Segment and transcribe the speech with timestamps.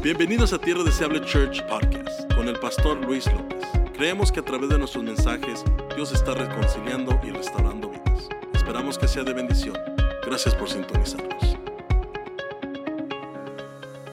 [0.00, 3.58] Bienvenidos a Tierra Deseable Church Podcast con el pastor Luis López.
[3.96, 5.64] Creemos que a través de nuestros mensajes
[5.96, 8.28] Dios está reconciliando y restaurando vidas.
[8.54, 9.76] Esperamos que sea de bendición.
[10.24, 11.58] Gracias por sintonizarnos.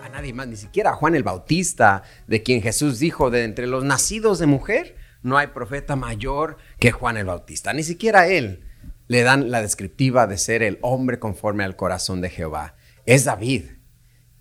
[0.02, 3.68] A nadie más, ni siquiera a Juan el Bautista, de quien Jesús dijo, de entre
[3.68, 7.74] los nacidos de mujer, no hay profeta mayor que Juan el Bautista.
[7.74, 8.64] Ni siquiera él
[9.08, 12.74] le dan la descriptiva de ser el hombre conforme al corazón de Jehová.
[13.06, 13.75] Es David.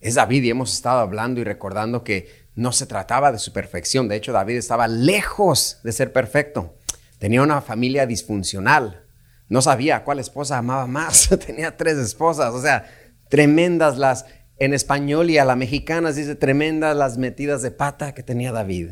[0.05, 4.07] Es David y hemos estado hablando y recordando que no se trataba de su perfección.
[4.07, 6.77] De hecho, David estaba lejos de ser perfecto.
[7.19, 9.07] Tenía una familia disfuncional.
[9.49, 11.31] No sabía cuál esposa amaba más.
[11.47, 12.53] Tenía tres esposas.
[12.53, 12.85] O sea,
[13.31, 14.27] tremendas las,
[14.59, 18.53] en español y a la mexicana se dice tremendas las metidas de pata que tenía
[18.53, 18.91] David.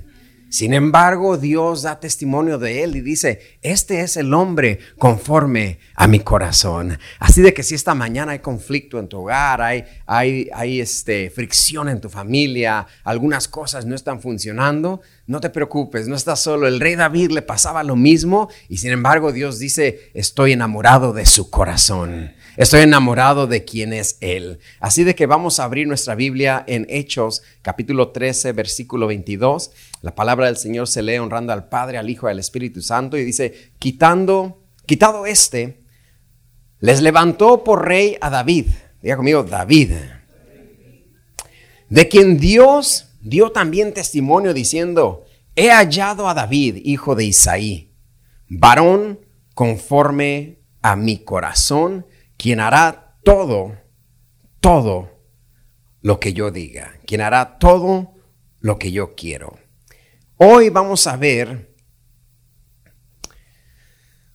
[0.52, 6.06] Sin embargo, Dios da testimonio de él y dice, este es el hombre conforme a
[6.06, 6.98] mi corazón.
[7.18, 11.30] Así de que si esta mañana hay conflicto en tu hogar, hay, hay, hay este,
[11.30, 16.66] fricción en tu familia, algunas cosas no están funcionando, no te preocupes, no estás solo.
[16.66, 21.24] El rey David le pasaba lo mismo y sin embargo Dios dice, estoy enamorado de
[21.24, 22.32] su corazón.
[22.58, 24.58] Estoy enamorado de quién es Él.
[24.78, 29.70] Así de que vamos a abrir nuestra Biblia en Hechos capítulo 13, versículo 22.
[30.02, 33.16] La palabra del Señor se lee honrando al Padre, al Hijo y al Espíritu Santo
[33.16, 35.80] y dice, quitando, quitado este,
[36.78, 38.66] les levantó por rey a David.
[39.00, 39.92] Diga conmigo, David.
[41.88, 45.24] De quien Dios dio también testimonio diciendo,
[45.56, 47.94] he hallado a David, hijo de Isaí,
[48.48, 49.20] varón
[49.54, 52.04] conforme a mi corazón
[52.42, 53.78] quien hará todo,
[54.58, 55.22] todo
[56.00, 58.16] lo que yo diga, quien hará todo
[58.58, 59.60] lo que yo quiero.
[60.38, 61.72] Hoy vamos a ver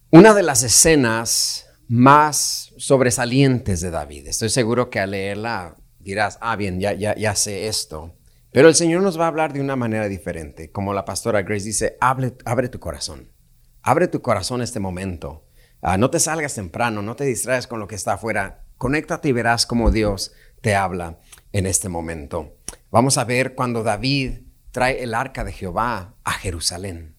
[0.10, 4.28] una de las escenas más sobresalientes de David.
[4.28, 8.16] Estoy seguro que al leerla dirás, ah, bien, ya, sé esto.
[8.54, 10.72] Pero el Señor nos va a hablar de una manera diferente.
[10.72, 13.34] Como la pastora Grace dice, abre, abre tu corazón.
[13.82, 15.47] Abre tu corazón este momento.
[15.82, 18.64] Ah, no te salgas temprano, no te distraes con lo que está afuera.
[18.78, 21.20] Conéctate y verás cómo Dios te habla
[21.54, 22.58] en este momento.
[22.90, 24.40] Vamos a ver cuando David
[24.72, 27.16] trae el arca de Jehová a Jerusalén.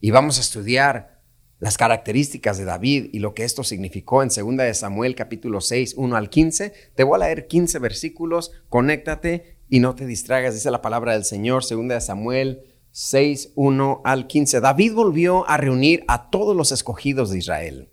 [0.00, 1.20] Y vamos a estudiar
[1.58, 5.94] las características de David y lo que esto significó en 2 de Samuel capítulo 6,
[5.98, 6.72] 1 al 15.
[6.94, 11.24] Te voy a leer 15 versículos, conéctate y no te distraigas, dice la palabra del
[11.24, 14.60] Señor, 2 de Samuel 6, 1 al 15.
[14.60, 17.92] David volvió a reunir a todos los escogidos de Israel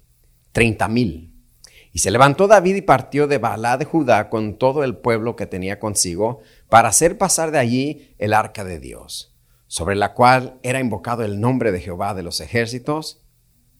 [0.55, 1.33] treinta mil.
[1.91, 5.47] Y se levantó David y partió de Baalá de Judá con todo el pueblo que
[5.47, 6.39] tenía consigo
[6.69, 9.35] para hacer pasar de allí el arca de Dios,
[9.67, 13.21] sobre la cual era invocado el nombre de Jehová de los ejércitos,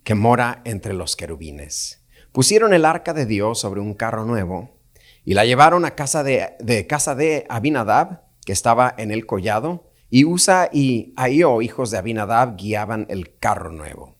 [0.03, 2.03] que mora entre los querubines.
[2.34, 4.78] Pusieron el arca de Dios sobre un carro nuevo
[5.24, 10.25] y la llevaron a casa de, casa de Abinadab, que estaba en el collado, y
[10.25, 14.15] Usa y Ahio, hijos de Abinadab, guiaban el carro nuevo.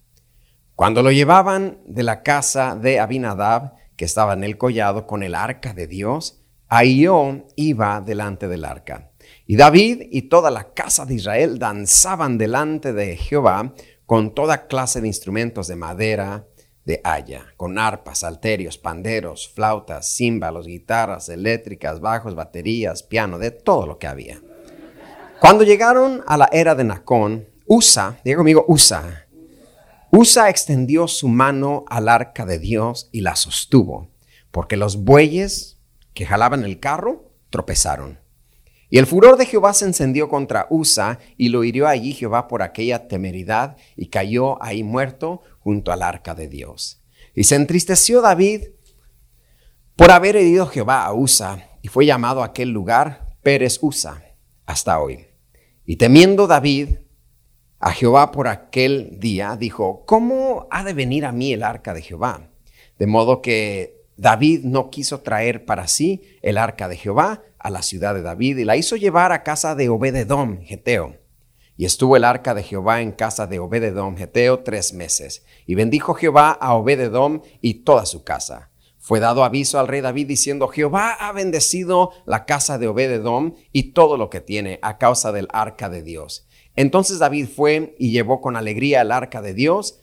[0.76, 5.34] Cuando lo llevaban de la casa de Abinadab, que estaba en el collado con el
[5.34, 9.12] arca de Dios, Ahío iba delante del arca.
[9.46, 13.74] Y David y toda la casa de Israel danzaban delante de Jehová
[14.06, 16.46] con toda clase de instrumentos de madera,
[16.84, 23.88] de haya, con arpas, salterios, panderos, flautas, címbalos, guitarras eléctricas, bajos, baterías, piano, de todo
[23.88, 24.42] lo que había.
[25.40, 29.25] Cuando llegaron a la era de Nacón, Usa, diga conmigo, Usa,
[30.16, 34.12] Usa extendió su mano al arca de Dios y la sostuvo,
[34.50, 35.82] porque los bueyes
[36.14, 38.22] que jalaban el carro tropezaron.
[38.90, 42.62] Y el furor de Jehová se encendió contra Usa y lo hirió allí Jehová por
[42.62, 47.04] aquella temeridad y cayó ahí muerto junto al arca de Dios.
[47.34, 48.70] Y se entristeció David
[49.98, 54.24] por haber herido Jehová a Usa y fue llamado a aquel lugar Pérez Usa
[54.66, 55.28] hasta hoy.
[55.86, 57.00] Y temiendo David
[57.86, 62.02] a Jehová por aquel día, dijo, ¿cómo ha de venir a mí el arca de
[62.02, 62.50] Jehová?
[62.98, 67.84] De modo que David no quiso traer para sí el arca de Jehová a la
[67.84, 71.18] ciudad de David y la hizo llevar a casa de Obededom, Geteo.
[71.78, 75.46] Y estuvo el arca de Jehová en casa de Obededom, Geteo, tres meses.
[75.68, 78.72] Y bendijo Jehová a Obededom y toda su casa.
[78.98, 83.92] Fue dado aviso al rey David diciendo, Jehová ha bendecido la casa de Obededom y
[83.92, 86.48] todo lo que tiene a causa del arca de Dios.
[86.76, 90.02] Entonces David fue y llevó con alegría el arca de Dios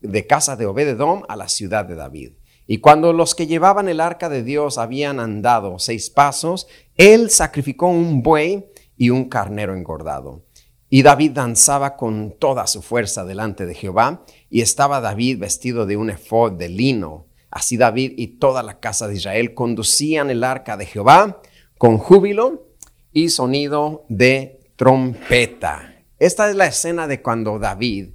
[0.00, 2.32] de casa de Obededom a la ciudad de David.
[2.66, 6.66] Y cuando los que llevaban el arca de Dios habían andado seis pasos,
[6.96, 8.66] él sacrificó un buey
[8.96, 10.44] y un carnero engordado.
[10.88, 15.96] Y David danzaba con toda su fuerza delante de Jehová, y estaba David vestido de
[15.96, 17.26] un efod de lino.
[17.50, 21.40] Así David y toda la casa de Israel conducían el arca de Jehová
[21.78, 22.68] con júbilo
[23.12, 25.93] y sonido de trompeta.
[26.24, 28.08] Esta es la escena de cuando David,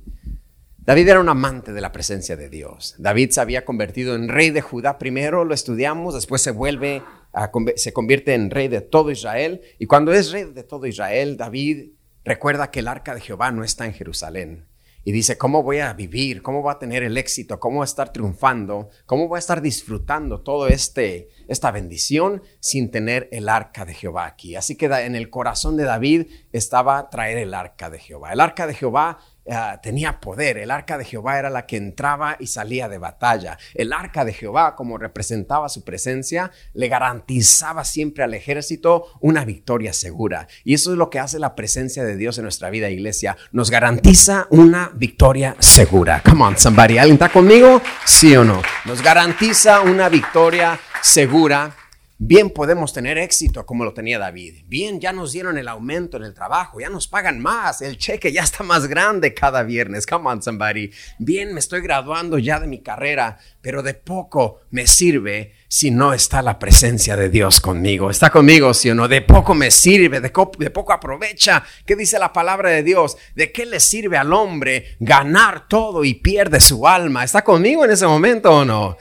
[0.79, 2.95] David era un amante de la presencia de Dios.
[2.97, 7.03] David se había convertido en rey de Judá primero, lo estudiamos, después se vuelve,
[7.75, 9.61] se convierte en rey de todo Israel.
[9.77, 11.91] Y cuando es rey de todo Israel, David
[12.23, 14.65] recuerda que el arca de Jehová no está en Jerusalén
[15.04, 16.42] y dice, ¿cómo voy a vivir?
[16.42, 17.60] ¿Cómo voy a tener el éxito?
[17.60, 18.90] ¿Cómo voy a estar triunfando?
[19.06, 24.25] ¿Cómo voy a estar disfrutando todo este esta bendición sin tener el arca de Jehová
[24.25, 24.56] aquí?
[24.56, 28.34] Así que en el corazón de David estaba traer el arca de Jehová.
[28.34, 29.19] El arca de Jehová
[29.51, 30.57] Ah, tenía poder.
[30.57, 33.57] El arca de Jehová era la que entraba y salía de batalla.
[33.74, 39.94] El arca de Jehová, como representaba su presencia, le garantizaba siempre al ejército una victoria
[39.94, 40.48] segura.
[40.63, 43.38] Y eso es lo que hace la presencia de Dios en nuestra vida, iglesia.
[43.51, 46.22] Nos garantiza una victoria segura.
[46.24, 47.00] Come on, somebody.
[47.00, 47.81] ¿Alguien está conmigo?
[48.06, 48.62] ¿Sí o no?
[48.86, 51.75] Nos garantiza una victoria segura
[52.21, 54.66] Bien podemos tener éxito como lo tenía David.
[54.68, 58.33] Bien, ya nos dieron el aumento en el trabajo, ya nos pagan más, el cheque
[58.33, 60.06] ya está más grande cada viernes.
[60.06, 60.92] Come on, somebody.
[61.18, 66.12] Bien, me estoy graduando ya de mi carrera, pero de poco me sirve si no
[66.12, 68.10] está la presencia de Dios conmigo.
[68.10, 69.07] ¿Está conmigo, sí o no?
[69.07, 71.63] De poco me sirve, de, de poco aprovecha.
[71.86, 73.15] ¿Qué dice la palabra de Dios?
[73.33, 77.24] ¿De qué le sirve al hombre ganar todo y pierde su alma?
[77.24, 78.98] ¿Está conmigo en ese momento o no?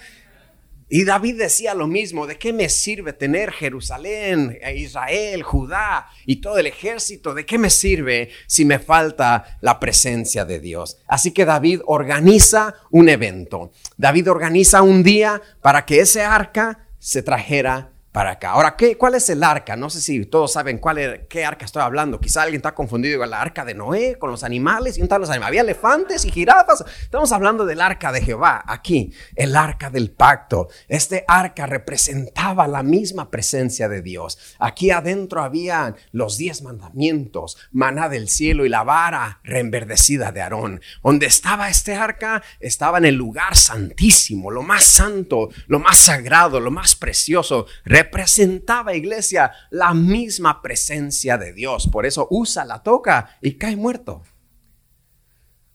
[0.90, 6.58] Y David decía lo mismo, ¿de qué me sirve tener Jerusalén, Israel, Judá y todo
[6.58, 7.35] el ejército?
[7.35, 10.96] ¿De qué me sirve si me falta la presencia de Dios?
[11.06, 13.70] Así que David organiza un evento.
[13.99, 19.44] David organiza un día para que ese arca se trajera Ahora, ¿qué, ¿cuál es el
[19.44, 19.76] arca?
[19.76, 20.81] No sé si todos saben
[21.29, 22.20] qué arca estoy hablando.
[22.20, 24.99] Quizá alguien está confundido con la arca de Noé, con los animales.
[24.99, 25.47] ¿Y los animales?
[25.47, 26.85] Había elefantes y jirafas.
[27.00, 28.65] Estamos hablando del arca de Jehová.
[28.67, 30.69] Aquí, el arca del pacto.
[30.88, 34.56] Este arca representaba la misma presencia de Dios.
[34.59, 40.81] Aquí adentro había los diez mandamientos, maná del cielo y la vara reenverdecida de Aarón.
[41.05, 46.59] Donde estaba este arca, estaba en el lugar santísimo, lo más santo, lo más sagrado,
[46.59, 47.67] lo más precioso
[48.08, 51.88] representaba, iglesia, la misma presencia de Dios.
[51.88, 54.22] Por eso usa la toca y cae muerto.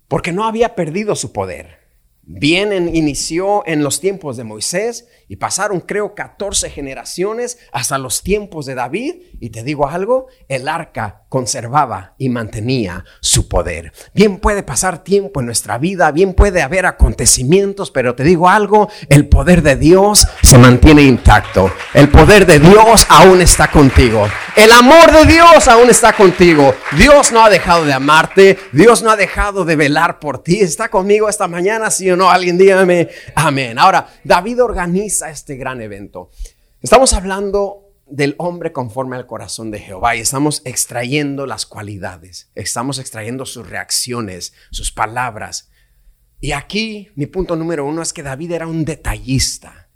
[0.07, 1.83] Porque no había perdido su poder.
[2.25, 8.65] Bien inició en los tiempos de Moisés y pasaron creo 14 generaciones hasta los tiempos
[8.65, 13.91] de David y te digo algo, el arca conservaba y mantenía su poder.
[14.13, 18.88] Bien puede pasar tiempo en nuestra vida, bien puede haber acontecimientos, pero te digo algo,
[19.09, 21.71] el poder de Dios se mantiene intacto.
[21.95, 24.27] El poder de Dios aún está contigo.
[24.56, 26.75] El amor de Dios aún está contigo.
[26.95, 30.59] Dios no ha dejado de amarte, Dios no ha dejado de velar por ti.
[30.59, 33.79] Está conmigo esta mañana, sí o no, alguien dígame amén.
[33.79, 36.29] Ahora, David organiza este gran evento.
[36.79, 43.00] Estamos hablando del hombre conforme al corazón de Jehová y estamos extrayendo las cualidades, estamos
[43.00, 45.69] extrayendo sus reacciones, sus palabras.
[46.39, 49.89] Y aquí mi punto número uno es que David era un detallista.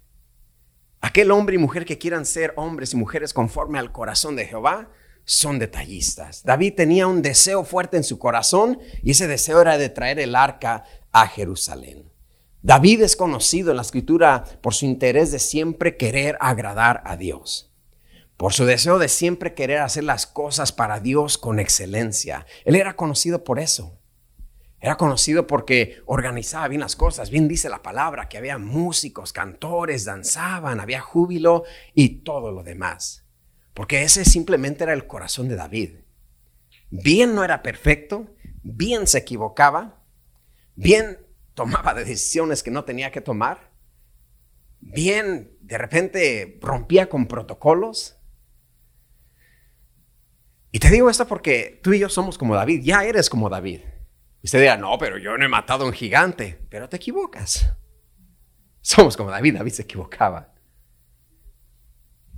[1.02, 4.90] Aquel hombre y mujer que quieran ser hombres y mujeres conforme al corazón de Jehová
[5.26, 6.44] son detallistas.
[6.44, 10.36] David tenía un deseo fuerte en su corazón y ese deseo era de traer el
[10.36, 12.10] arca a Jerusalén.
[12.62, 17.67] David es conocido en la escritura por su interés de siempre querer agradar a Dios,
[18.38, 22.46] por su deseo de siempre querer hacer las cosas para Dios con excelencia.
[22.66, 24.00] Él era conocido por eso.
[24.80, 27.32] Era conocido porque organizaba bien las cosas.
[27.32, 31.64] Bien dice la palabra que había músicos, cantores, danzaban, había júbilo
[31.96, 33.26] y todo lo demás.
[33.74, 35.96] Porque ese simplemente era el corazón de David.
[36.90, 38.28] Bien no era perfecto,
[38.64, 40.04] bien se equivocaba,
[40.76, 43.72] bien tomaba decisiones que no tenía que tomar,
[44.80, 48.17] bien de repente rompía con protocolos.
[50.78, 53.80] Y te digo esto porque tú y yo somos como David, ya eres como David.
[54.44, 57.74] Y usted dirá, no, pero yo no he matado a un gigante, pero te equivocas.
[58.82, 60.54] Somos como David, David se equivocaba.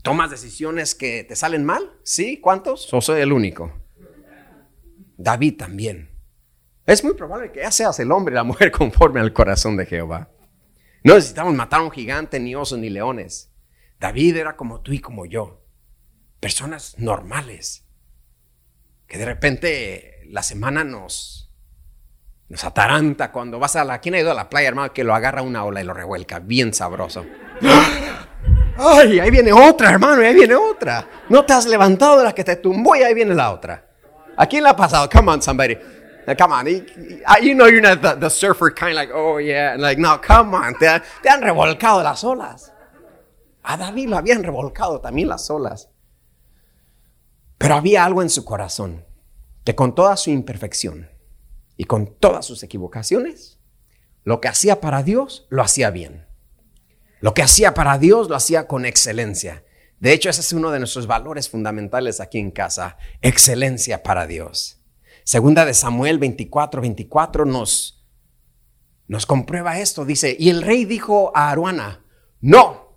[0.03, 1.99] ¿Tomas decisiones que te salen mal?
[2.03, 2.39] ¿Sí?
[2.39, 2.93] ¿Cuántos?
[2.93, 3.73] ¿O soy el único?
[5.17, 6.09] David también.
[6.85, 9.85] Es muy probable que ya seas el hombre y la mujer conforme al corazón de
[9.85, 10.31] Jehová.
[11.03, 13.51] No necesitamos matar a un gigante, ni osos, ni leones.
[13.99, 15.65] David era como tú y como yo.
[16.39, 17.88] Personas normales.
[19.09, 21.51] Que de repente la semana nos,
[22.47, 23.99] nos ataranta cuando vas a la...
[23.99, 24.93] ¿Quién ha ido a la playa, hermano?
[24.93, 26.37] Que lo agarra una ola y lo revuelca.
[26.37, 27.25] Bien sabroso.
[28.77, 29.19] ¡Ay!
[29.19, 30.21] Ahí viene otra, hermano.
[30.21, 31.07] Ahí viene otra.
[31.27, 33.83] No te has levantado de la que te tumbó y ahí viene la otra.
[34.37, 35.09] ¿A quién le ha pasado?
[35.09, 35.75] Come on, somebody.
[36.37, 36.67] come on,
[37.41, 40.75] you know you're not the, the surfer kind like, oh yeah, like, no, come on,
[40.75, 40.85] te,
[41.23, 42.71] te, han revolcado las olas.
[43.63, 45.89] A David lo habían revolcado también las olas.
[47.59, 49.05] Pero había algo en su corazón
[49.63, 51.11] que con toda su imperfección
[51.77, 53.59] y con todas sus equivocaciones,
[54.23, 56.25] lo que hacía para Dios lo hacía bien.
[57.19, 59.63] Lo que hacía para Dios lo hacía con excelencia.
[59.99, 64.81] De hecho, ese es uno de nuestros valores fundamentales aquí en casa, excelencia para Dios.
[65.25, 68.07] Segunda de Samuel 24, 24 nos,
[69.07, 70.05] nos comprueba esto.
[70.05, 72.05] Dice, y el rey dijo a Aruana,
[72.39, 72.88] no,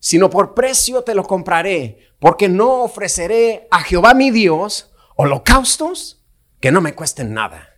[0.00, 6.24] sino por precio te lo compraré, porque no ofreceré a Jehová mi Dios holocaustos
[6.58, 7.68] que no me cuesten nada.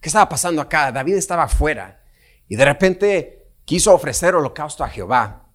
[0.00, 0.90] ¿Qué estaba pasando acá?
[0.92, 2.02] David estaba afuera
[2.48, 5.50] y de repente quiso ofrecer holocausto a Jehová,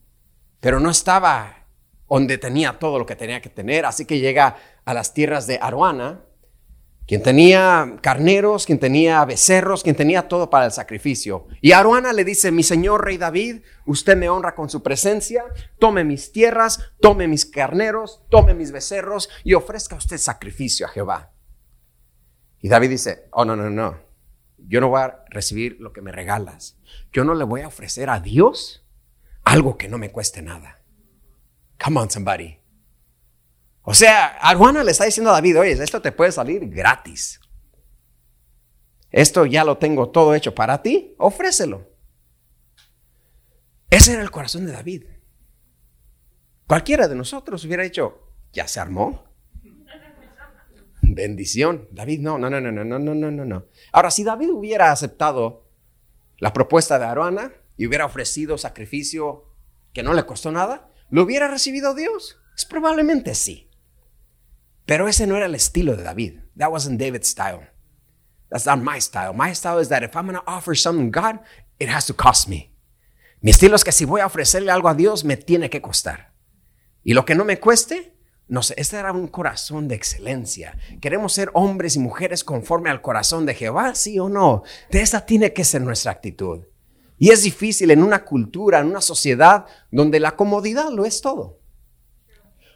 [0.60, 1.68] pero no estaba
[2.08, 5.60] donde tenía todo lo que tenía que tener, así que llega a las tierras de
[5.62, 6.26] Aruana
[7.10, 11.48] quien tenía carneros, quien tenía becerros, quien tenía todo para el sacrificio.
[11.60, 15.44] Y Aruana le dice, mi señor rey David, usted me honra con su presencia,
[15.80, 21.34] tome mis tierras, tome mis carneros, tome mis becerros y ofrezca usted sacrificio a Jehová.
[22.62, 23.98] Y David dice, oh, no, no, no,
[24.60, 26.78] yo no voy a recibir lo que me regalas.
[27.12, 28.88] Yo no le voy a ofrecer a Dios
[29.44, 30.84] algo que no me cueste nada.
[31.84, 32.59] Come on, somebody.
[33.90, 37.40] O sea, Aruana le está diciendo a David, oye, esto te puede salir gratis.
[39.10, 41.90] Esto ya lo tengo todo hecho para ti, ofrécelo.
[43.90, 45.06] Ese era el corazón de David.
[46.68, 49.24] Cualquiera de nosotros hubiera dicho, ya se armó.
[51.02, 51.88] Bendición.
[51.90, 53.66] David, no, no, no, no, no, no, no, no, no.
[53.92, 55.68] Ahora, si David hubiera aceptado
[56.38, 59.46] la propuesta de Aruana y hubiera ofrecido sacrificio
[59.94, 62.38] que no le costó nada, ¿lo hubiera recibido Dios?
[62.56, 63.66] Es probablemente sí.
[64.90, 66.40] Pero ese no era el estilo de David.
[66.58, 67.60] That wasn't David's style.
[68.50, 69.36] That's not my style.
[69.36, 71.42] My style is that if I'm going to offer something to God,
[71.78, 72.74] it has to cost me.
[73.40, 76.34] Mi estilo es que si voy a ofrecerle algo a Dios, me tiene que costar.
[77.04, 78.16] Y lo que no me cueste,
[78.48, 80.76] no sé, este era un corazón de excelencia.
[81.00, 83.94] ¿Queremos ser hombres y mujeres conforme al corazón de Jehová?
[83.94, 84.64] ¿Sí o no?
[84.90, 86.66] De esa tiene que ser nuestra actitud.
[87.20, 91.60] Y es difícil en una cultura, en una sociedad donde la comodidad lo es todo.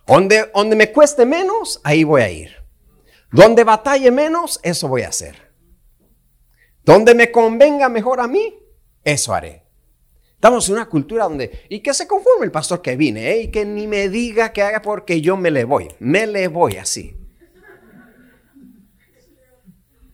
[0.06, 2.52] Donde, donde me cueste menos, ahí voy a ir.
[3.32, 5.52] Donde batalle menos, eso voy a hacer.
[6.84, 8.60] Donde me convenga mejor a mí,
[9.04, 9.64] eso haré.
[10.36, 13.42] Estamos en una cultura donde, y que se conforme el pastor que vine, ¿eh?
[13.44, 16.76] y que ni me diga que haga porque yo me le voy, me le voy
[16.76, 17.16] así.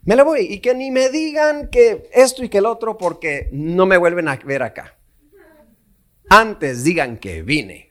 [0.04, 3.50] Me le voy, y que ni me digan que esto y que el otro porque
[3.52, 4.98] no me vuelven a ver acá.
[6.30, 7.89] Antes digan que vine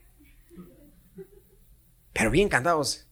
[2.19, 3.07] pero bien cantados.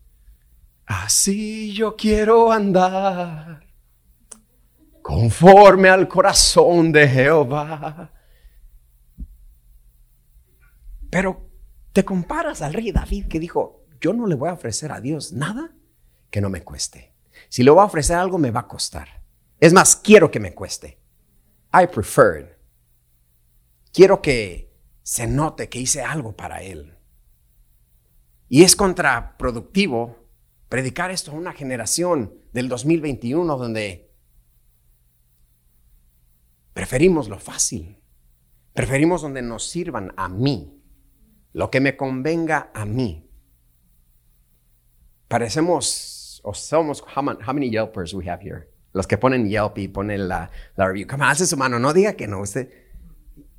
[0.84, 3.64] Así yo quiero andar
[5.00, 8.12] conforme al corazón de Jehová.
[11.08, 11.48] Pero
[11.92, 15.32] te comparas al rey David que dijo, yo no le voy a ofrecer a Dios
[15.32, 15.72] nada
[16.28, 17.14] que no me cueste.
[17.48, 19.22] Si le voy a ofrecer algo, me va a costar.
[19.60, 20.98] Es más, quiero que me cueste.
[21.72, 22.58] I prefer.
[23.92, 26.95] Quiero que se note que hice algo para él.
[28.48, 30.28] Y es contraproductivo
[30.68, 34.10] predicar esto a una generación del 2021 donde
[36.72, 38.00] preferimos lo fácil,
[38.72, 40.80] preferimos donde nos sirvan a mí,
[41.52, 43.28] lo que me convenga a mí.
[45.28, 48.68] Parecemos o somos, how many, Yelpers we have here?
[48.92, 51.06] Los que ponen Yelp y ponen la, review.
[51.06, 52.40] Come hace su mano, no diga que no.
[52.40, 52.70] Usted,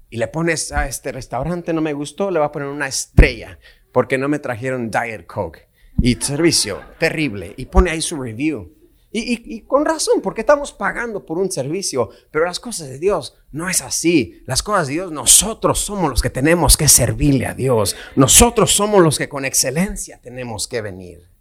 [0.10, 3.60] y le pones a este restaurante, no me gustó, le va a poner una estrella
[3.98, 5.70] porque no me trajeron Diet Coke.
[6.00, 7.56] Y servicio terrible.
[7.58, 8.72] Y pone ahí su review.
[9.12, 13.68] Y, con razón, porque estamos pagando por un servicio, pero las cosas de Dios no
[13.68, 14.44] es así.
[14.46, 17.96] Las cosas de Dios, nosotros somos los que tenemos que servirle a Dios.
[18.16, 21.32] Nosotros somos los que con excelencia tenemos que venir.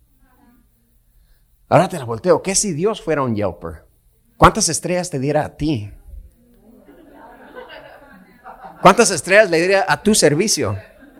[1.68, 2.40] Ahora te la volteo.
[2.40, 3.84] ¿Qué si Dios fuera un Yelper?
[4.38, 5.92] ¿Cuántas estrellas te diera a ti?
[8.80, 10.78] ¿Cuántas estrellas le diría a tu servicio?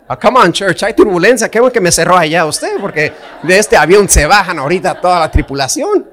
[0.09, 1.49] Ah, come on, church, hay turbulencia.
[1.49, 5.19] Qué bueno que me cerró allá usted, porque de este avión se bajan ahorita toda
[5.19, 6.09] la tripulación.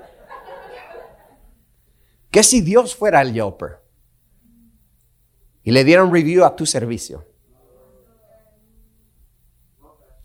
[2.30, 3.78] ¿Qué si Dios fuera el Yelper?
[5.62, 7.24] Y le dieron review a tu servicio.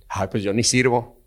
[0.08, 1.18] Ay, pues yo ni sirvo.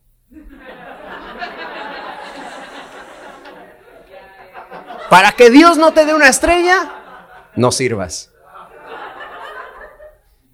[5.09, 6.91] Para que Dios no te dé una estrella,
[7.55, 8.32] no sirvas.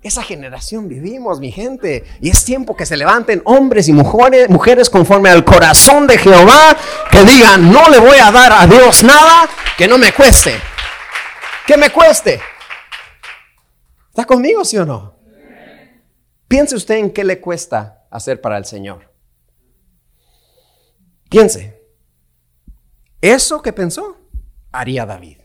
[0.00, 2.05] Esa generación vivimos, mi gente.
[2.21, 6.76] Y es tiempo que se levanten hombres y mujeres, mujeres conforme al corazón de Jehová,
[7.11, 10.55] que digan, no le voy a dar a Dios nada que no me cueste.
[11.67, 12.40] Que me cueste.
[14.09, 15.19] ¿Está conmigo, sí o no?
[16.47, 19.12] Piense usted en qué le cuesta hacer para el Señor.
[21.28, 21.83] Piense.
[23.21, 24.17] Eso que pensó,
[24.71, 25.38] haría David.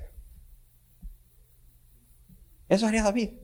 [2.70, 3.43] Eso haría David.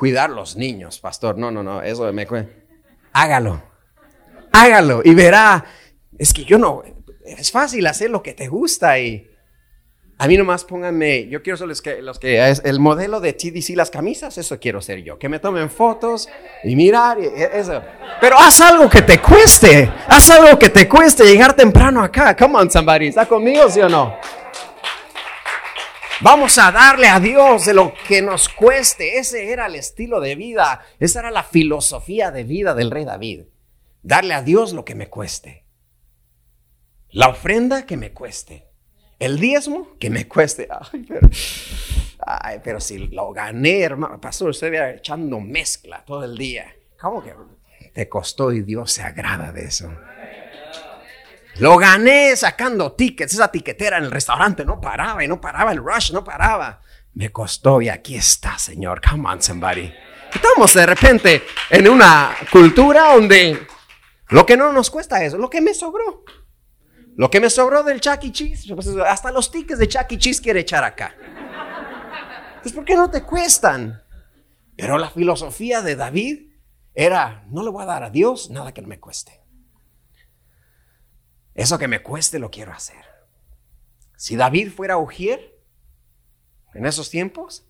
[0.00, 1.36] Cuidar los niños, pastor.
[1.36, 2.26] No, no, no, eso me...
[3.12, 3.62] Hágalo.
[4.50, 5.62] Hágalo y verá.
[6.18, 6.82] Es que yo no...
[7.22, 9.30] Es fácil hacer lo que te gusta y...
[10.16, 13.34] A mí nomás pónganme, yo quiero ser los que, los que es el modelo de
[13.34, 15.18] TDC, las camisas, eso quiero ser yo.
[15.18, 16.30] Que me tomen fotos
[16.64, 17.82] y mirar, y e, eso.
[18.22, 22.34] Pero haz algo que te cueste, haz algo que te cueste llegar temprano acá.
[22.34, 24.16] Come on, somebody, ¿está conmigo, sí o no?
[26.22, 29.18] Vamos a darle a Dios de lo que nos cueste.
[29.18, 33.44] Ese era el estilo de vida, esa era la filosofía de vida del rey David.
[34.02, 35.64] Darle a Dios lo que me cueste.
[37.08, 38.68] La ofrenda que me cueste.
[39.18, 40.68] El diezmo que me cueste.
[42.18, 44.20] Ay, pero, si lo gané, hermano.
[44.20, 46.70] Pastor, usted echando mezcla todo el día.
[47.00, 47.34] ¿Cómo que
[47.94, 49.90] te costó y Dios se agrada de eso?
[51.60, 53.34] Lo gané sacando tickets.
[53.34, 55.72] Esa tiquetera en el restaurante no paraba y no paraba.
[55.72, 56.80] El rush no paraba.
[57.12, 59.02] Me costó y aquí está, Señor.
[59.06, 59.92] Come on, somebody.
[60.32, 63.66] Estamos de repente en una cultura donde
[64.30, 66.24] lo que no nos cuesta es lo que me sobró.
[67.16, 68.32] Lo que me sobró del Chuck E.
[68.32, 68.74] Cheese,
[69.06, 70.16] hasta los tickets de Chuck E.
[70.18, 71.14] Cheese quiere echar acá.
[72.62, 74.02] Pues ¿por qué no te cuestan?
[74.76, 76.52] Pero la filosofía de David
[76.94, 79.39] era, no le voy a dar a Dios nada que no me cueste.
[81.54, 83.04] Eso que me cueste lo quiero hacer.
[84.16, 85.58] Si David fuera Ujier
[86.74, 87.66] en esos tiempos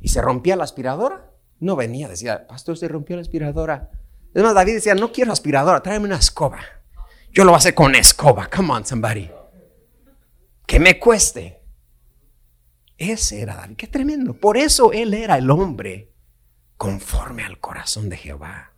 [0.00, 3.90] y se rompía la aspiradora, no venía, decía, pastor, se rompió la aspiradora.
[4.32, 6.60] Es más, David decía, no quiero aspiradora, tráeme una escoba.
[7.32, 8.48] Yo lo voy a hacer con escoba.
[8.48, 9.30] Come on, somebody.
[10.66, 11.62] Que me cueste.
[12.96, 13.76] Ese era David.
[13.76, 14.34] Qué tremendo.
[14.34, 16.12] Por eso él era el hombre
[16.76, 18.72] conforme al corazón de Jehová.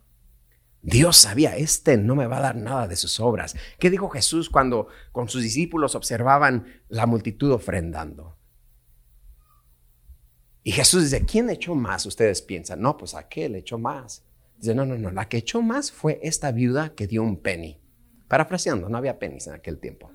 [0.81, 3.55] Dios sabía, este no me va a dar nada de sus obras.
[3.79, 8.37] ¿Qué dijo Jesús cuando con sus discípulos observaban la multitud ofrendando?
[10.63, 12.05] Y Jesús dice, ¿quién echó más?
[12.05, 14.23] Ustedes piensan, no, pues aquel echó más.
[14.57, 17.79] Dice, no, no, no, la que echó más fue esta viuda que dio un penny.
[18.27, 20.11] Parafraseando, no había penis en aquel tiempo.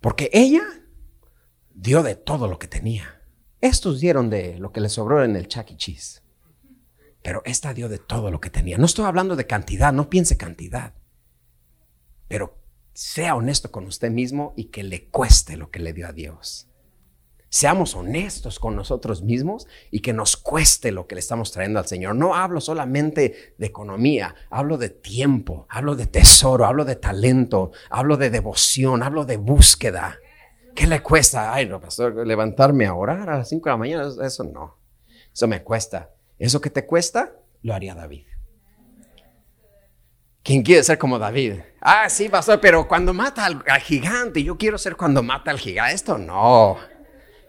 [0.00, 0.62] Porque ella
[1.74, 3.22] dio de todo lo que tenía.
[3.60, 5.76] Estos dieron de lo que les sobró en el Chuck E.
[5.76, 6.22] Cheese.
[7.26, 8.78] Pero esta dio de todo lo que tenía.
[8.78, 10.94] No estoy hablando de cantidad, no piense cantidad.
[12.28, 12.56] Pero
[12.92, 16.68] sea honesto con usted mismo y que le cueste lo que le dio a Dios.
[17.48, 21.88] Seamos honestos con nosotros mismos y que nos cueste lo que le estamos trayendo al
[21.88, 22.14] Señor.
[22.14, 28.16] No hablo solamente de economía, hablo de tiempo, hablo de tesoro, hablo de talento, hablo
[28.16, 30.16] de devoción, hablo de búsqueda.
[30.76, 31.52] ¿Qué le cuesta?
[31.52, 34.78] Ay, no, pastor, levantarme a orar a las 5 de la mañana, eso no.
[35.32, 36.12] Eso me cuesta.
[36.38, 38.26] Eso que te cuesta, lo haría David.
[40.42, 41.54] ¿Quién quiere ser como David?
[41.80, 45.58] Ah, sí, pastor, pero cuando mata al, al gigante, yo quiero ser cuando mata al
[45.58, 45.94] gigante.
[45.94, 46.78] Esto no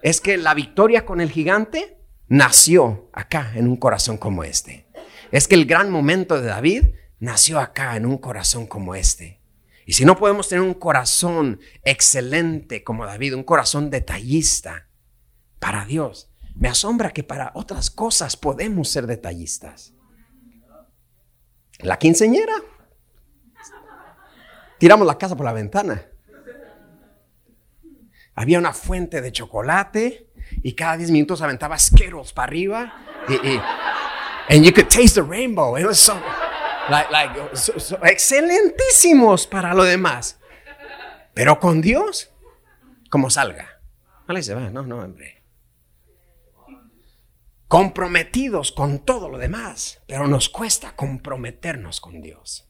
[0.02, 1.98] es que la victoria con el gigante
[2.28, 4.88] nació acá en un corazón como este.
[5.32, 6.84] Es que el gran momento de David
[7.20, 9.42] nació acá en un corazón como este.
[9.86, 14.88] Y si no podemos tener un corazón excelente como David, un corazón detallista
[15.60, 19.94] para Dios, me asombra que para otras cosas podemos ser detallistas.
[21.80, 22.54] La quinceñera.
[24.80, 26.06] Tiramos la casa por la ventana.
[28.36, 30.32] Había una fuente de chocolate
[30.64, 32.94] y cada 10 minutos aventaba Skittles para arriba.
[33.28, 33.62] Y, y,
[34.50, 35.78] and you could taste the rainbow.
[35.78, 36.20] It was so,
[36.90, 37.40] like, like,
[38.04, 40.40] excelentísimos para lo demás.
[41.34, 42.32] Pero con Dios,
[43.10, 43.80] como salga.
[44.28, 45.37] No se va, no, no, hombre.
[47.68, 52.68] Comprometidos con todo lo demás, pero nos cuesta comprometernos con Dios.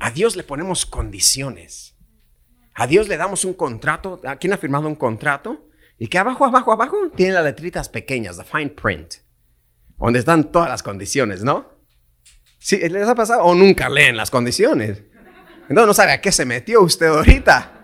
[0.00, 1.96] A Dios le ponemos condiciones.
[2.74, 4.20] A Dios le damos un contrato.
[4.26, 5.68] ¿A quién ha firmado un contrato?
[5.98, 9.14] Y que abajo, abajo, abajo tiene las letritas pequeñas, the fine print,
[9.96, 11.72] donde están todas las condiciones, ¿no?
[12.58, 13.44] ¿Sí, ¿Les ha pasado?
[13.44, 15.02] O nunca leen las condiciones.
[15.68, 17.83] Entonces no sabe a qué se metió usted ahorita.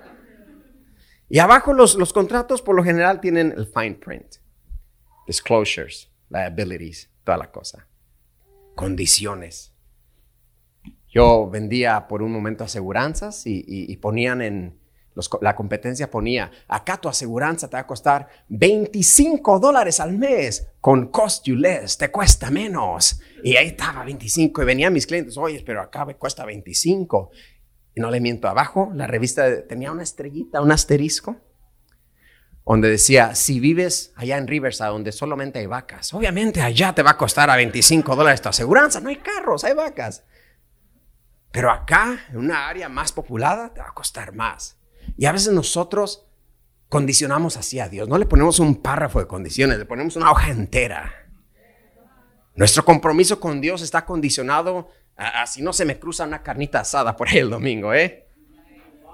[1.30, 4.36] Y abajo los, los contratos por lo general tienen el fine print.
[5.28, 7.86] Disclosures, liabilities, toda la cosa.
[8.74, 9.72] Condiciones.
[11.08, 14.80] Yo vendía por un momento aseguranzas y ponían en,
[15.40, 21.08] la competencia ponía, acá tu aseguranza te va a costar 25 dólares al mes con
[21.08, 23.20] cost you less, te cuesta menos.
[23.42, 27.30] Y ahí estaba 25 y venían mis clientes, oye, pero acá me cuesta 25.
[27.94, 31.36] Y no le miento, abajo la revista tenía una estrellita, un asterisco,
[32.64, 37.10] donde decía, si vives allá en Riverside, donde solamente hay vacas, obviamente allá te va
[37.10, 40.24] a costar a 25 dólares tu aseguranza, no hay carros, hay vacas.
[41.50, 44.78] Pero acá, en una área más populada, te va a costar más.
[45.16, 46.28] Y a veces nosotros
[46.88, 48.08] condicionamos así a Dios.
[48.08, 51.12] No le ponemos un párrafo de condiciones, le ponemos una hoja entera.
[52.54, 57.14] Nuestro compromiso con Dios está condicionado a, si no se me cruza una carnita asada
[57.14, 58.26] por ahí el domingo, ¿eh?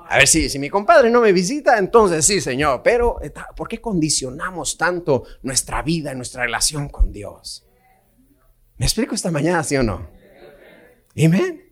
[0.08, 2.80] A ver si, si mi compadre no me visita, entonces sí, Señor.
[2.84, 3.18] Pero,
[3.56, 7.66] ¿por qué condicionamos tanto nuestra vida, nuestra relación con Dios?
[8.76, 10.08] ¿Me explico esta mañana, sí o no?
[11.16, 11.64] Amén.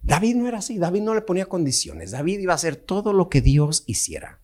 [0.00, 3.30] David no era así, David no le ponía condiciones, David iba a hacer todo lo
[3.30, 4.38] que Dios hiciera.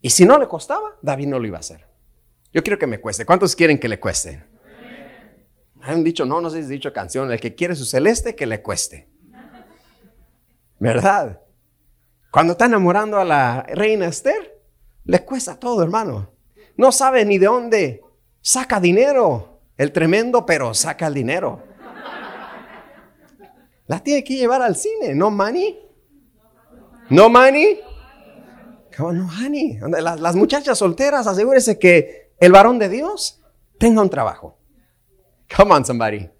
[0.00, 1.86] Y si no le costaba, David no lo iba a hacer.
[2.52, 3.24] Yo quiero que me cueste.
[3.24, 4.44] ¿Cuántos quieren que le cueste?
[5.82, 8.46] Hay un dicho, no, no sé si dicho canción, el que quiere su celeste, que
[8.46, 9.08] le cueste.
[10.78, 11.40] ¿Verdad?
[12.30, 14.60] Cuando está enamorando a la reina Esther,
[15.04, 16.30] le cuesta todo, hermano.
[16.76, 18.00] No sabe ni de dónde
[18.40, 19.60] saca dinero.
[19.76, 21.62] El tremendo, pero saca el dinero.
[23.86, 25.78] La tiene que llevar al cine, no money.
[27.10, 27.80] No money.
[28.98, 29.78] No honey.
[30.00, 33.42] Las, las muchachas solteras, asegúrese que el varón de Dios
[33.78, 34.61] tenga un trabajo.
[35.56, 36.30] Come on, somebody.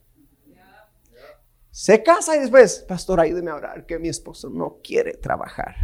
[1.71, 5.75] Se casa y después, pastor, ayúdeme a orar que mi esposo no quiere trabajar.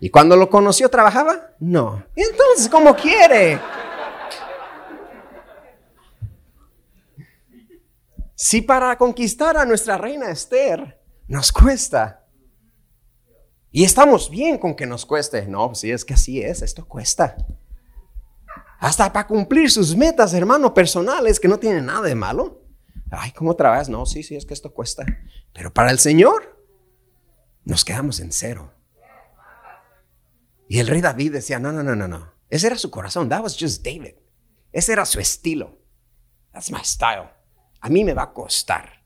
[0.00, 1.54] ¿Y cuando lo conoció trabajaba?
[1.58, 2.04] No.
[2.14, 3.58] ¿Y entonces cómo quiere?
[8.34, 12.26] Si para conquistar a nuestra reina Esther nos cuesta.
[13.70, 15.46] Y estamos bien con que nos cueste.
[15.46, 17.36] No, si es que así es, esto cuesta.
[18.80, 22.64] Hasta para cumplir sus metas, hermano, personales, que no tienen nada de malo.
[23.12, 23.88] Ay, ¿cómo trabajas?
[23.88, 25.06] No, sí, sí, es que esto cuesta.
[25.52, 26.60] Pero para el Señor,
[27.64, 28.74] nos quedamos en cero.
[30.68, 32.32] Y el rey David decía, no, no, no, no, no.
[32.48, 33.28] Ese era su corazón.
[33.28, 34.14] That was just David.
[34.72, 35.78] Ese era su estilo.
[36.52, 37.40] That's my style
[37.80, 39.02] a mí me va a costar.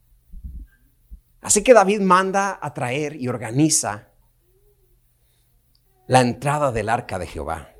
[1.41, 4.09] Así que David manda a traer y organiza
[6.07, 7.74] la entrada del arca de Jehová.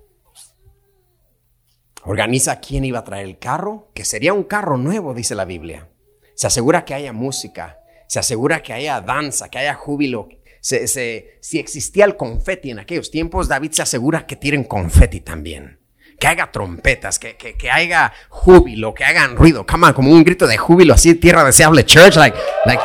[2.05, 5.89] Organiza quién iba a traer el carro, que sería un carro nuevo, dice la Biblia.
[6.35, 10.29] Se asegura que haya música, se asegura que haya danza, que haya júbilo.
[10.61, 15.81] si existía el confeti en aquellos tiempos, David se asegura que tienen confeti también
[16.19, 20.47] que haya trompetas, que, que, que, haya júbilo, que hagan ruido, come como un grito
[20.47, 22.83] de júbilo, así tierra deseable, church, like, like,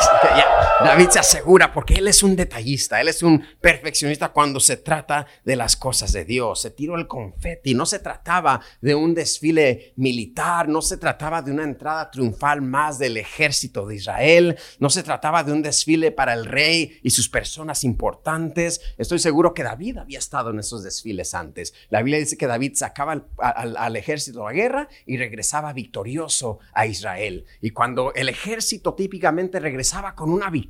[0.81, 5.27] David se asegura porque él es un detallista, él es un perfeccionista cuando se trata
[5.43, 6.61] de las cosas de Dios.
[6.61, 11.51] Se tiró el confeti, no se trataba de un desfile militar, no se trataba de
[11.51, 16.33] una entrada triunfal más del ejército de Israel, no se trataba de un desfile para
[16.33, 18.79] el rey y sus personas importantes.
[18.97, 21.73] Estoy seguro que David había estado en esos desfiles antes.
[21.89, 26.59] La Biblia dice que David sacaba al, al ejército a la guerra y regresaba victorioso
[26.73, 27.45] a Israel.
[27.59, 30.68] Y cuando el ejército típicamente regresaba con una victoria,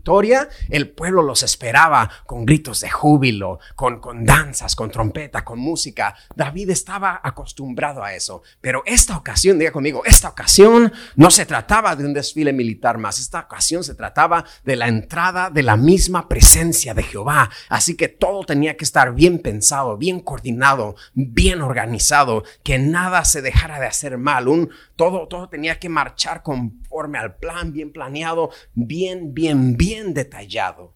[0.69, 6.15] el pueblo los esperaba con gritos de júbilo, con, con danzas, con trompeta, con música.
[6.35, 8.41] David estaba acostumbrado a eso.
[8.59, 13.19] Pero esta ocasión, diga conmigo, esta ocasión no se trataba de un desfile militar más.
[13.19, 17.49] Esta ocasión se trataba de la entrada de la misma presencia de Jehová.
[17.69, 23.41] Así que todo tenía que estar bien pensado, bien coordinado, bien organizado, que nada se
[23.41, 24.47] dejara de hacer mal.
[24.47, 26.41] Un, todo, todo tenía que marchar
[26.89, 30.95] conforme al plan, bien planeado, bien, bien, bien detallado,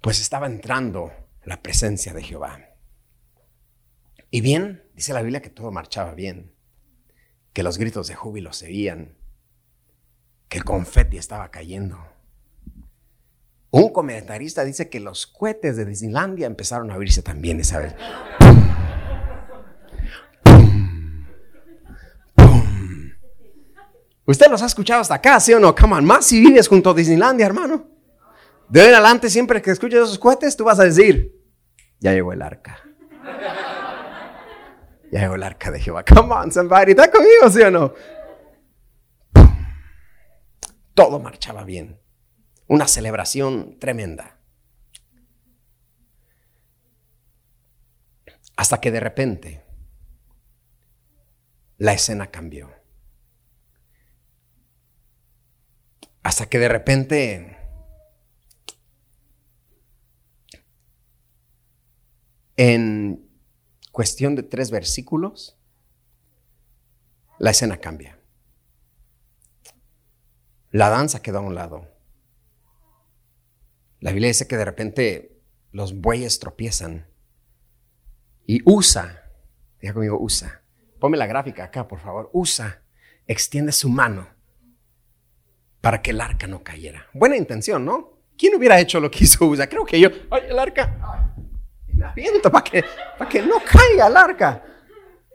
[0.00, 1.12] pues estaba entrando
[1.44, 2.60] la presencia de Jehová.
[4.30, 6.54] Y bien, dice la Biblia que todo marchaba bien,
[7.52, 9.18] que los gritos de júbilo se oían,
[10.48, 11.98] que el confeti estaba cayendo.
[13.70, 17.94] Un comentarista dice que los cohetes de Disneylandia empezaron a abrirse también esa vez.
[24.26, 25.74] Usted los ha escuchado hasta acá, ¿sí o no?
[25.74, 27.86] Come on, más si vives junto a Disneylandia, hermano.
[28.68, 31.38] De hoy en adelante, siempre que escuches esos cohetes, tú vas a decir,
[32.00, 32.82] ya llegó el arca.
[35.12, 36.04] Ya llegó el arca de Jehová.
[36.04, 37.92] Come on, somebody, ¿está conmigo, sí o no?
[40.94, 42.00] Todo marchaba bien.
[42.66, 44.38] Una celebración tremenda.
[48.56, 49.64] Hasta que de repente
[51.78, 52.70] la escena cambió.
[56.24, 57.58] Hasta que de repente
[62.56, 63.28] en
[63.92, 65.60] cuestión de tres versículos,
[67.38, 68.18] la escena cambia.
[70.70, 71.90] La danza quedó a un lado.
[74.00, 77.06] La Biblia dice que de repente los bueyes tropiezan
[78.46, 79.30] y Usa,
[79.78, 80.62] diga conmigo, Usa,
[80.98, 82.82] ponme la gráfica acá, por favor, Usa,
[83.26, 84.33] extiende su mano
[85.84, 87.06] para que el arca no cayera.
[87.12, 88.20] Buena intención, ¿no?
[88.38, 89.68] ¿Quién hubiera hecho lo que hizo Usa?
[89.68, 91.28] Creo que yo, ay, el arca,
[91.92, 92.82] me aviento para que,
[93.18, 94.64] para que no caiga el arca.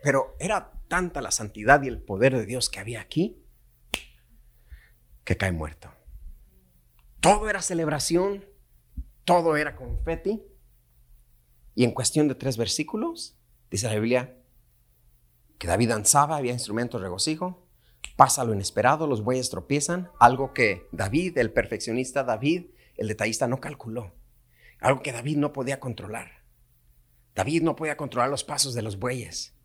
[0.01, 3.45] Pero era tanta la santidad y el poder de Dios que había aquí
[5.23, 5.93] que cae muerto.
[7.19, 8.43] Todo era celebración,
[9.25, 10.41] todo era confeti.
[11.75, 13.37] Y en cuestión de tres versículos,
[13.69, 14.35] dice la Biblia,
[15.59, 17.68] que David danzaba, había instrumentos de regocijo,
[18.19, 22.65] pasa lo inesperado, los bueyes tropiezan, algo que David, el perfeccionista David,
[22.97, 24.13] el detallista, no calculó,
[24.81, 26.43] algo que David no podía controlar.
[27.33, 29.55] David no podía controlar los pasos de los bueyes.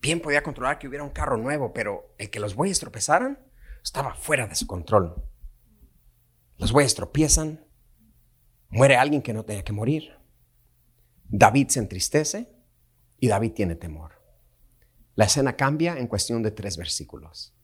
[0.00, 3.38] Bien podía controlar que hubiera un carro nuevo, pero el que los bueyes tropezaran
[3.82, 5.14] estaba fuera de su control.
[6.56, 7.66] Los bueyes tropiezan,
[8.70, 10.16] muere alguien que no tenía que morir.
[11.24, 12.56] David se entristece
[13.18, 14.23] y David tiene temor.
[15.14, 17.54] La escena cambia en cuestión de tres versículos.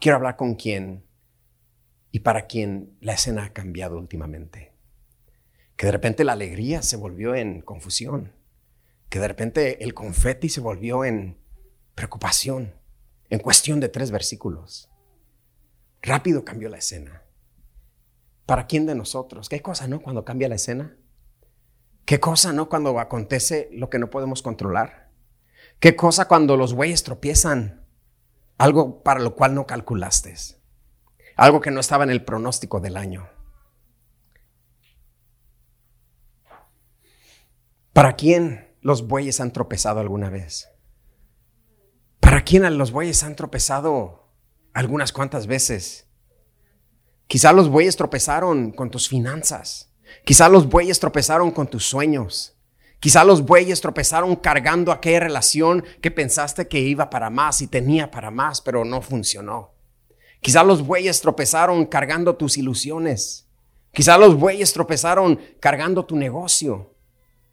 [0.00, 1.04] quiero hablar con quien
[2.12, 4.72] y para quien la escena ha cambiado últimamente.
[5.76, 8.32] Que de repente la alegría se volvió en confusión.
[9.08, 11.38] Que de repente el confeti se volvió en
[11.94, 12.74] preocupación.
[13.28, 14.90] En cuestión de tres versículos.
[16.00, 17.24] Rápido cambió la escena.
[18.46, 19.48] ¿Para quién de nosotros?
[19.48, 20.00] ¿Qué cosa, no?
[20.00, 20.96] Cuando cambia la escena.
[22.04, 22.68] ¿Qué cosa, no?
[22.68, 25.07] Cuando acontece lo que no podemos controlar.
[25.80, 27.86] ¿Qué cosa cuando los bueyes tropiezan?
[28.56, 30.34] Algo para lo cual no calculaste.
[31.36, 33.28] Algo que no estaba en el pronóstico del año.
[37.92, 40.68] ¿Para quién los bueyes han tropezado alguna vez?
[42.18, 44.32] ¿Para quién los bueyes han tropezado
[44.72, 46.08] algunas cuantas veces?
[47.28, 49.94] Quizá los bueyes tropezaron con tus finanzas.
[50.24, 52.57] Quizá los bueyes tropezaron con tus sueños.
[53.00, 58.10] Quizá los bueyes tropezaron cargando aquella relación que pensaste que iba para más y tenía
[58.10, 59.72] para más, pero no funcionó.
[60.40, 63.48] Quizá los bueyes tropezaron cargando tus ilusiones.
[63.92, 66.94] Quizá los bueyes tropezaron cargando tu negocio,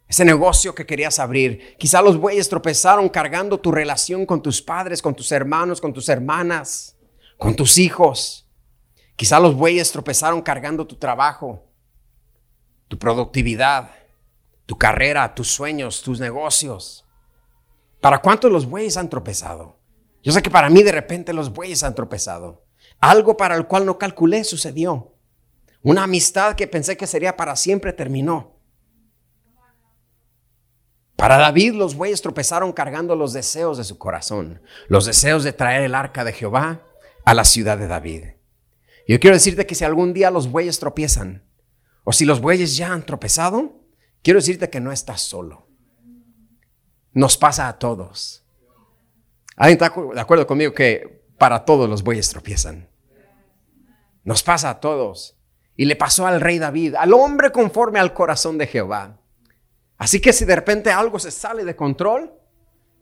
[0.08, 1.76] ese negocio que querías abrir.
[1.78, 6.08] Quizá los bueyes tropezaron cargando tu relación con tus padres, con tus hermanos, con tus
[6.08, 6.96] hermanas,
[7.38, 8.48] con tus hijos.
[9.16, 11.64] Quizá los bueyes tropezaron cargando tu trabajo,
[12.88, 13.90] tu productividad,
[14.66, 17.06] tu carrera, tus sueños, tus negocios.
[18.00, 19.80] ¿Para cuántos los bueyes han tropezado?
[20.22, 22.64] Yo sé que para mí de repente los bueyes han tropezado.
[22.98, 25.14] Algo para el cual no calculé sucedió.
[25.82, 28.56] Una amistad que pensé que sería para siempre terminó.
[31.14, 35.82] Para David los bueyes tropezaron cargando los deseos de su corazón, los deseos de traer
[35.82, 36.82] el arca de Jehová
[37.24, 38.24] a la ciudad de David.
[39.08, 41.44] Yo quiero decirte que si algún día los bueyes tropiezan,
[42.04, 43.75] o si los bueyes ya han tropezado,
[44.26, 45.68] quiero decirte que no estás solo.
[47.12, 48.44] Nos pasa a todos.
[49.54, 52.88] ¿Alguien está de acuerdo conmigo que para todos los bueyes tropiezan?
[54.24, 55.38] Nos pasa a todos.
[55.76, 59.20] Y le pasó al rey David, al hombre conforme al corazón de Jehová.
[59.96, 62.34] Así que si de repente algo se sale de control,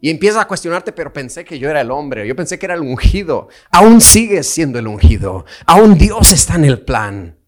[0.02, 2.74] y empiezas a cuestionarte, pero pensé que yo era el hombre, yo pensé que era
[2.74, 3.48] el ungido.
[3.70, 5.46] Aún sigues siendo el ungido.
[5.64, 7.38] Aún Dios está en el plan.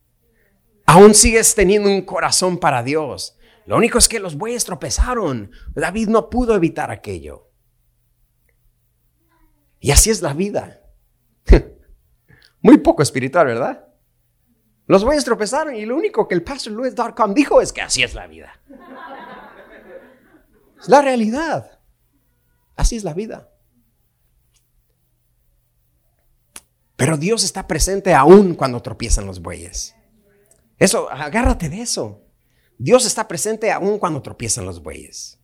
[0.87, 3.36] Aún sigues teniendo un corazón para Dios.
[3.67, 5.51] Lo único es que los bueyes tropezaron.
[5.75, 7.51] David no pudo evitar aquello.
[9.81, 10.83] Y así es la vida.
[12.63, 13.89] Muy poco espiritual, ¿verdad?
[14.87, 18.15] Los bueyes tropezaron y lo único que el pastor Luis.com dijo es que así es
[18.15, 18.61] la vida.
[20.79, 21.81] Es la realidad.
[22.77, 23.51] Así es la vida.
[26.95, 29.97] Pero Dios está presente aún cuando tropiezan los bueyes.
[30.79, 32.26] Eso, agárrate de eso.
[32.79, 35.39] Dios está presente aún cuando tropiezan los bueyes.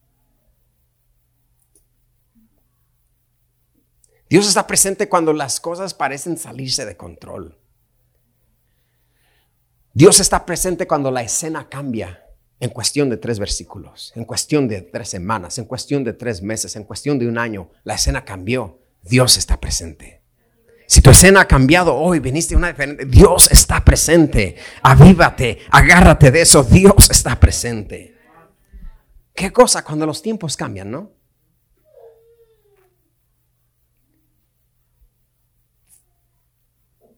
[4.28, 7.58] Dios está presente cuando las cosas parecen salirse de control.
[9.92, 12.24] Dios está presente cuando la escena cambia
[12.58, 16.76] en cuestión de tres versículos, en cuestión de tres semanas, en cuestión de tres meses,
[16.76, 18.80] en cuestión de un año, la escena cambió.
[19.02, 20.21] Dios está presente.
[20.92, 24.56] Si tu escena ha cambiado hoy, viniste una diferente, Dios está presente.
[24.82, 28.14] Avívate, agárrate de eso, Dios está presente.
[29.34, 31.12] Qué cosa cuando los tiempos cambian, ¿no?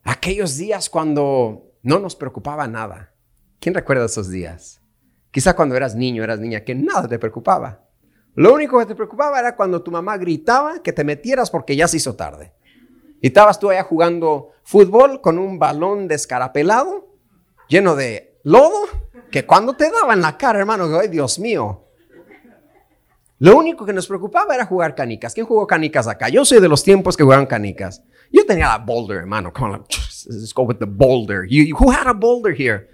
[0.05, 3.13] Aquellos días cuando no nos preocupaba nada.
[3.59, 4.81] ¿Quién recuerda esos días?
[5.33, 7.89] Quizá cuando eras niño, eras niña, que nada te preocupaba.
[8.37, 11.89] Lo único que te preocupaba era cuando tu mamá gritaba que te metieras porque ya
[11.89, 12.53] se hizo tarde.
[13.25, 17.09] Y estabas tú allá jugando fútbol con un balón descarapelado,
[17.69, 18.87] lleno de lodo,
[19.31, 21.87] que cuando te daba en la cara, hermano, ay Dios mío.
[23.39, 25.33] Lo único que nos preocupaba era jugar canicas.
[25.33, 26.29] ¿Quién jugó canicas acá?
[26.29, 28.03] Yo soy de los tiempos que jugaban canicas.
[28.31, 31.47] Yo tenía la boulder, hermano, con let's, let's go with the boulder.
[31.49, 32.91] You, who had a boulder here?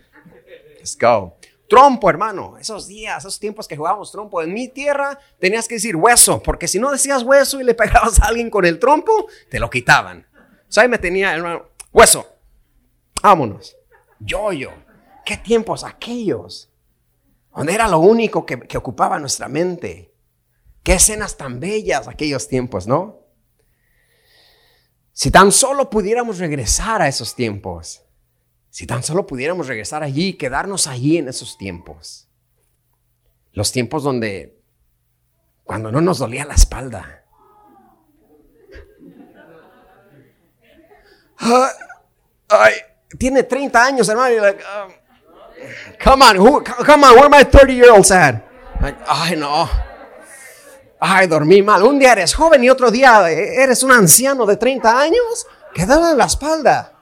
[0.79, 1.40] Let's go.
[1.71, 2.59] Trompo, hermano.
[2.59, 4.43] Esos días, esos tiempos que jugábamos trompo.
[4.43, 8.21] En mi tierra tenías que decir hueso, porque si no decías hueso y le pegabas
[8.21, 10.27] a alguien con el trompo, te lo quitaban.
[10.35, 12.27] O sea, ahí me tenía, hermano, hueso.
[13.23, 13.77] Vámonos.
[14.19, 14.71] Yo, yo.
[15.25, 16.73] ¿Qué tiempos aquellos?
[17.55, 20.13] Donde era lo único que, que ocupaba nuestra mente.
[20.83, 23.21] Qué escenas tan bellas aquellos tiempos, ¿no?
[25.13, 28.03] Si tan solo pudiéramos regresar a esos tiempos,
[28.71, 32.29] si tan solo pudiéramos regresar allí, quedarnos allí en esos tiempos.
[33.53, 34.63] Los tiempos donde,
[35.65, 37.25] cuando no nos dolía la espalda.
[41.39, 41.73] Ah,
[42.49, 42.75] ay,
[43.19, 44.37] tiene 30 años, hermano.
[44.43, 44.93] Um,
[46.03, 48.37] come on, come on, where my 30 year olds at?
[49.07, 49.69] ay, no.
[51.01, 51.83] Ay, dormí mal.
[51.83, 55.47] Un día eres joven y otro día eres un anciano de 30 años.
[55.75, 57.00] Quedaba en la espalda.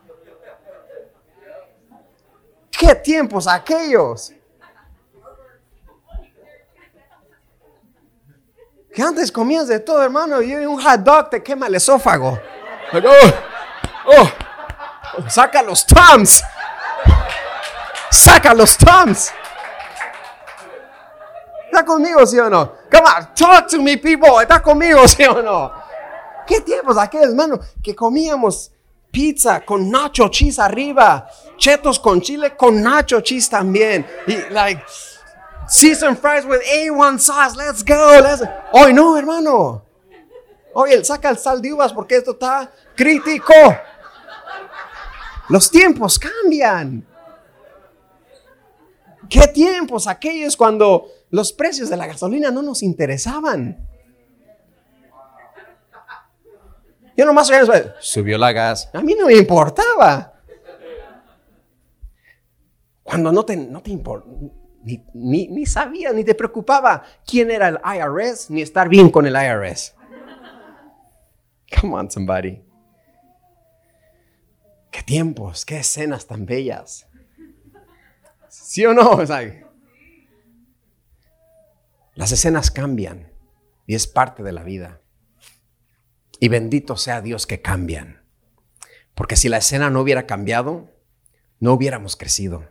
[2.79, 4.33] ¿Qué tiempos aquellos?
[8.95, 12.39] Que antes comías de todo, hermano, y un hot dog te quema el esófago.
[12.93, 16.43] Oh, oh, saca los Toms.
[18.11, 19.33] Saca los Toms.
[21.67, 22.75] ¿Está conmigo, sí o no?
[22.91, 24.41] Come on, talk to me, people.
[24.41, 25.73] ¿Está conmigo, sí o no?
[26.47, 27.59] ¿Qué tiempos aquellos, hermano?
[27.83, 28.71] Que comíamos
[29.11, 34.07] pizza con nacho cheese arriba, chetos con chile con nacho cheese también.
[34.27, 34.83] Y like
[35.69, 37.57] seasoned fries with A1 sauce.
[37.57, 38.21] Let's go.
[38.21, 38.43] Let's...
[38.73, 39.85] Hoy no, hermano.
[40.89, 43.53] Él saca el sal de uvas porque esto está crítico.
[45.49, 47.05] Los tiempos cambian.
[49.29, 53.88] ¿Qué tiempos aquellos cuando los precios de la gasolina no nos interesaban?
[57.19, 57.51] Yo nomás
[57.99, 58.89] subió la gas.
[58.93, 60.35] A mí no me importaba.
[63.03, 64.29] Cuando no te, no te importa,
[64.85, 69.27] ni, ni, ni sabías, ni te preocupaba quién era el IRS, ni estar bien con
[69.27, 69.97] el IRS.
[71.81, 72.63] Come on, somebody.
[74.93, 77.09] Qué tiempos, qué escenas tan bellas.
[78.49, 79.19] ¿Sí o no?
[82.15, 83.33] las escenas cambian
[83.87, 85.01] y es parte de la vida.
[86.41, 88.23] Y bendito sea Dios que cambian.
[89.15, 90.91] Porque si la escena no hubiera cambiado,
[91.59, 92.69] no hubiéramos crecido.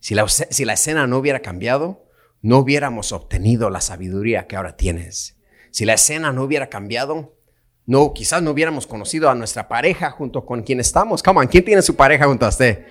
[0.00, 2.06] Si la, si la, escena no hubiera cambiado,
[2.40, 5.36] no hubiéramos obtenido la sabiduría que ahora tienes.
[5.70, 7.36] Si la escena no hubiera cambiado,
[7.84, 11.22] no, quizás no hubiéramos conocido a nuestra pareja junto con quien estamos.
[11.22, 12.86] Come on, ¿quién tiene su pareja junto a usted?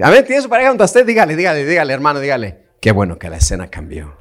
[0.00, 1.04] A ver, ¿tiene su pareja junto a usted?
[1.04, 2.66] Dígale, dígale, dígale, hermano, dígale.
[2.80, 4.16] Qué bueno que la escena cambió.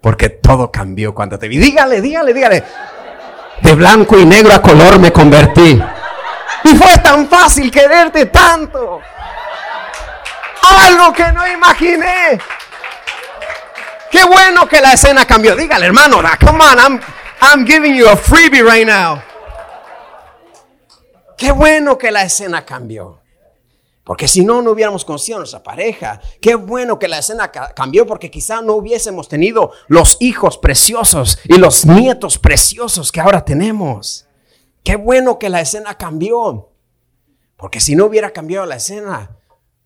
[0.00, 1.58] Porque todo cambió cuando te vi.
[1.58, 2.64] Dígale, dígale, dígale.
[3.62, 5.80] De blanco y negro a color me convertí.
[6.64, 9.00] Y fue tan fácil quererte tanto.
[10.62, 12.38] Algo que no imaginé.
[14.10, 15.54] Qué bueno que la escena cambió.
[15.54, 17.00] Dígale, hermano, come on, I'm,
[17.40, 19.22] I'm giving you a freebie right now.
[21.36, 23.19] Qué bueno que la escena cambió.
[24.04, 26.20] Porque si no, no hubiéramos conocido a nuestra pareja.
[26.40, 31.58] Qué bueno que la escena cambió porque quizá no hubiésemos tenido los hijos preciosos y
[31.58, 34.26] los nietos preciosos que ahora tenemos.
[34.82, 36.72] Qué bueno que la escena cambió.
[37.56, 39.36] Porque si no hubiera cambiado la escena,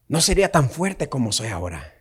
[0.06, 1.92] no sería tan fuerte como soy ahora.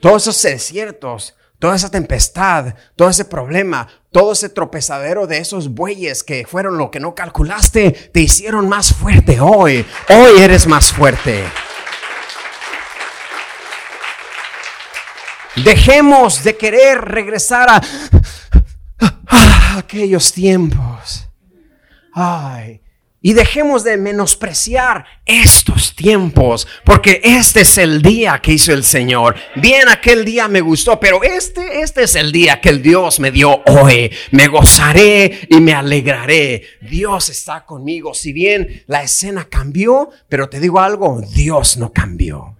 [0.00, 6.24] Todos esos desiertos, toda esa tempestad, todo ese problema, todo ese tropezadero de esos bueyes
[6.24, 9.86] que fueron lo que no calculaste, te hicieron más fuerte hoy.
[10.08, 11.44] Hoy eres más fuerte.
[15.64, 17.80] Dejemos de querer regresar a,
[19.28, 21.28] a aquellos tiempos.
[22.12, 22.82] Ay,
[23.22, 29.36] y dejemos de menospreciar estos tiempos, porque este es el día que hizo el Señor.
[29.56, 33.30] Bien, aquel día me gustó, pero este, este es el día que el Dios me
[33.30, 34.10] dio hoy.
[34.32, 36.64] Me gozaré y me alegraré.
[36.80, 38.12] Dios está conmigo.
[38.12, 42.56] Si bien la escena cambió, pero te digo algo, Dios no cambió.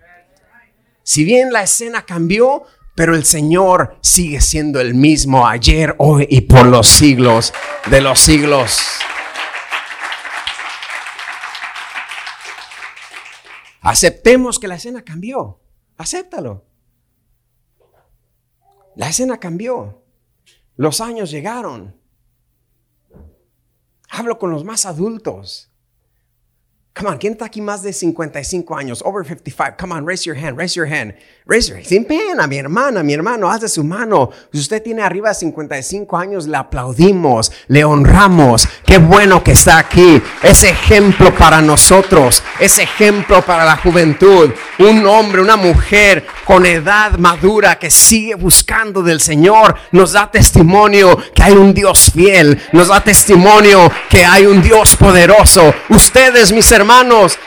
[1.02, 2.62] Si bien la escena cambió,
[2.94, 7.52] pero el Señor sigue siendo el mismo ayer, hoy y por los siglos
[7.90, 8.80] de los siglos.
[13.82, 15.60] Aceptemos que la escena cambió.
[15.96, 16.64] Acéptalo.
[18.94, 20.02] La escena cambió.
[20.76, 21.96] Los años llegaron.
[24.08, 25.71] Hablo con los más adultos.
[26.94, 29.02] Come on, ¿quién está aquí más de 55 años?
[29.02, 29.76] Over 55.
[29.78, 31.14] Come on, raise your hand, raise your hand.
[31.46, 31.86] Raise your hand.
[31.88, 34.28] Sin pena, mi hermana, mi hermano, haz de su mano.
[34.52, 38.68] Si usted tiene arriba de 55 años, le aplaudimos, le honramos.
[38.84, 40.20] Qué bueno que está aquí.
[40.42, 44.50] Es ejemplo para nosotros, es ejemplo para la juventud.
[44.78, 51.16] Un hombre, una mujer con edad madura que sigue buscando del Señor, nos da testimonio
[51.34, 55.74] que hay un Dios fiel, nos da testimonio que hay un Dios poderoso.
[55.88, 56.81] Ustedes, mis hermanos,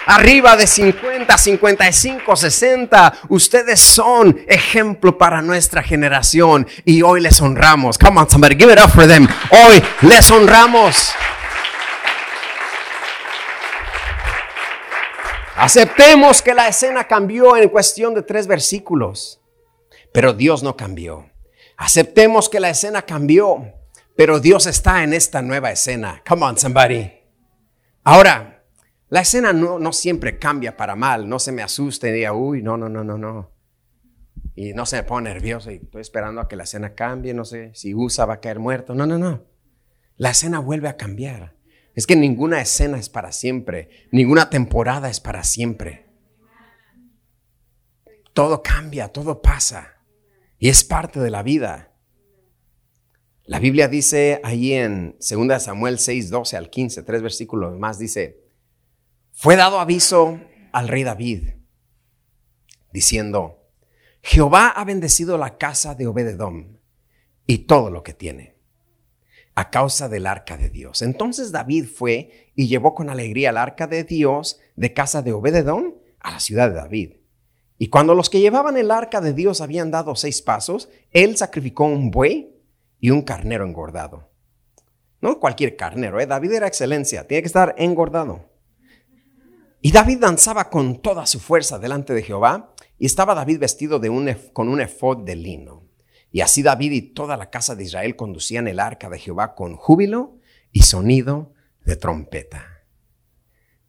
[0.06, 7.98] arriba de 50, 55, 60, ustedes son ejemplo para nuestra generación y hoy les honramos.
[7.98, 9.28] Come on, somebody, give it up for them.
[9.52, 11.14] Hoy les honramos.
[15.58, 19.42] Aceptemos que la escena cambió en cuestión de tres versículos,
[20.12, 21.30] pero Dios no cambió.
[21.78, 23.74] Aceptemos que la escena cambió,
[24.16, 26.22] pero Dios está en esta nueva escena.
[26.28, 27.12] Come on, somebody.
[28.04, 28.55] Ahora,
[29.16, 31.30] la escena no, siempre cambia para mal.
[31.30, 33.50] No se me asuste y diga, uy, no, no, no, no, no.
[34.56, 37.34] Y no se me pone nervioso y estoy esperando a que la escena cambie.
[37.34, 38.94] No sé si usa va a caer muerto.
[38.94, 39.46] No, no, no.
[40.18, 41.56] La escena vuelve a cambiar.
[41.94, 46.08] Es que ninguna escena es para siempre, ninguna temporada es para siempre.
[48.34, 49.94] Todo cambia, todo pasa
[50.60, 51.94] y es parte de la vida.
[53.46, 58.45] La Biblia dice ahí en 2 Samuel 6, 12 al 15, tres versículos más, dice,
[59.36, 60.40] fue dado aviso
[60.72, 61.50] al rey David,
[62.92, 63.70] diciendo,
[64.22, 66.78] Jehová ha bendecido la casa de Obededom
[67.46, 68.56] y todo lo que tiene
[69.54, 71.02] a causa del arca de Dios.
[71.02, 75.96] Entonces David fue y llevó con alegría el arca de Dios de casa de Obededón
[76.20, 77.14] a la ciudad de David.
[77.78, 81.86] Y cuando los que llevaban el arca de Dios habían dado seis pasos, él sacrificó
[81.86, 82.56] un buey
[83.00, 84.30] y un carnero engordado.
[85.22, 86.26] No cualquier carnero, ¿eh?
[86.26, 88.55] David era excelencia, tiene que estar engordado.
[89.86, 94.10] Y David danzaba con toda su fuerza delante de Jehová, y estaba David vestido de
[94.52, 95.88] con un efod de lino.
[96.32, 99.76] Y así David y toda la casa de Israel conducían el arca de Jehová con
[99.76, 100.40] júbilo
[100.72, 101.54] y sonido
[101.86, 102.88] de trompeta.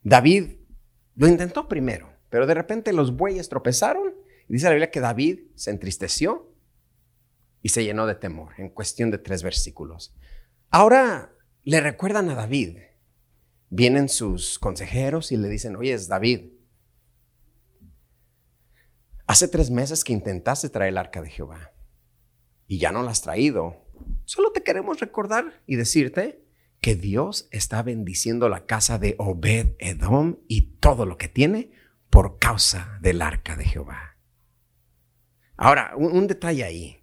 [0.03, 0.59] David
[1.15, 4.17] lo intentó primero, pero de repente los bueyes tropezaron
[4.51, 6.53] y dice la Biblia que David se entristeció
[7.63, 10.15] y se llenó de temor en cuestión de tres versículos.
[10.69, 11.33] Ahora
[11.63, 12.81] le recuerdan a David.
[13.69, 16.53] Vienen sus consejeros y le dicen, oye, es David.
[19.27, 21.73] Hace tres meses que intentaste traer el arca de Jehová
[22.69, 23.85] y ya no la has traído.
[24.25, 26.45] Solo te queremos recordar y decirte
[26.81, 31.73] que Dios está bendiciendo la casa de Obed Edom y todo lo que tiene
[32.11, 34.17] por causa del arca de Jehová.
[35.57, 37.03] Ahora, un, detalle ahí.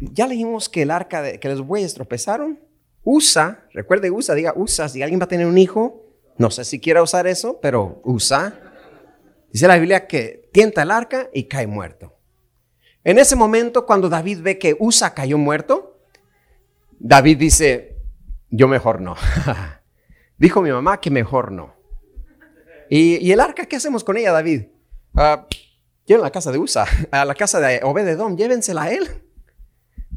[0.00, 2.60] ya leímos que el arca, de, que los bueyes tropezaron.
[3.08, 4.88] Usa, recuerde, usa, diga, usa.
[4.88, 6.04] Si alguien va a tener un hijo,
[6.38, 8.58] no sé si quiera usar eso, pero usa.
[9.52, 12.16] Dice la Biblia que tienta el arca y cae muerto.
[13.04, 16.00] En ese momento, cuando David ve que Usa cayó muerto,
[16.98, 17.96] David dice,
[18.50, 19.14] yo mejor no.
[20.36, 21.76] Dijo mi mamá que mejor no.
[22.90, 24.64] ¿Y, el arca qué hacemos con ella, David?
[25.14, 29.08] Uh, a la casa de Usa, a la casa de Obededón, llévensela a él.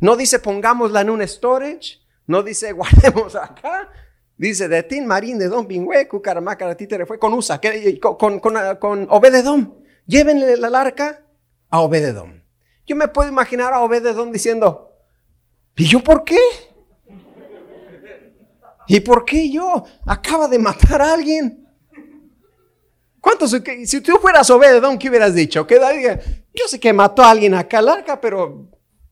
[0.01, 1.99] No dice pongámosla en un storage,
[2.29, 3.91] no dice guardemos acá.
[4.37, 7.59] Dice de Tin Marín de Don Pingüe, Cucaramaca, Títere fue con Usa,
[7.99, 9.83] con, con, con, con Obededón.
[10.05, 11.25] Llévenle el arca
[11.69, 12.45] a Obededón.
[12.85, 14.95] Yo me puedo imaginar a Obededón diciendo,
[15.75, 16.39] ¿y yo por qué?
[18.87, 19.83] ¿Y por qué yo?
[20.05, 21.67] Acaba de matar a alguien.
[23.19, 23.55] ¿Cuántos?
[23.85, 25.67] Si tú fueras Obededón, ¿qué hubieras dicho?
[25.67, 25.79] Que
[26.53, 28.69] yo sé que mató a alguien acá larga, pero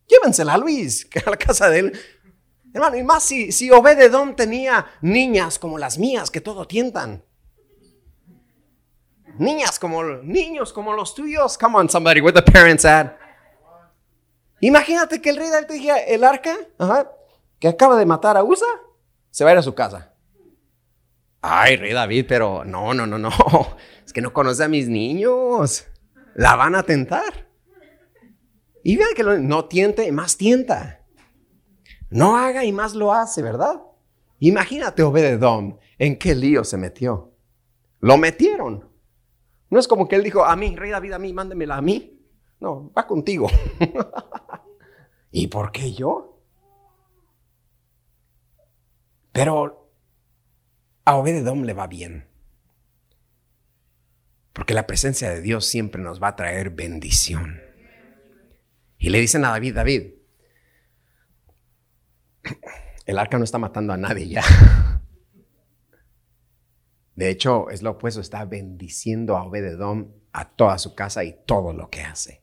[0.07, 1.99] llévensela a Luis, a la casa de él.
[2.77, 7.23] Hermano, y más si, si Obededón tenía niñas como las mías, que todo tientan.
[9.39, 11.57] Niñas como, niños como los tuyos.
[11.57, 13.13] Come on, somebody, where the parents at?
[14.59, 16.55] Imagínate que el rey David te dijera, el arca,
[17.57, 18.67] que acaba de matar a Usa,
[19.31, 20.13] se va a ir a su casa.
[21.41, 23.31] Ay, rey David, pero no, no, no, no.
[24.05, 25.87] Es que no conoce a mis niños.
[26.35, 27.47] La van a tentar.
[28.83, 30.97] Y vean que no tiente más tienta.
[32.09, 33.81] No haga y más lo hace, ¿verdad?
[34.39, 37.33] Imagínate Obededom en qué lío se metió.
[37.99, 38.89] Lo metieron.
[39.69, 42.21] No es como que él dijo, a mí, rey David, a mí, mándemela a mí.
[42.59, 43.49] No, va contigo.
[45.31, 46.41] ¿Y por qué yo?
[49.31, 49.91] Pero
[51.05, 52.27] a Obededom le va bien.
[54.53, 57.61] Porque la presencia de Dios siempre nos va a traer bendición.
[58.97, 60.13] Y le dicen a David, David,
[63.05, 64.43] el arca no está matando a nadie ya.
[67.15, 71.73] De hecho, es lo opuesto, está bendiciendo a Obededón, a toda su casa y todo
[71.73, 72.41] lo que hace.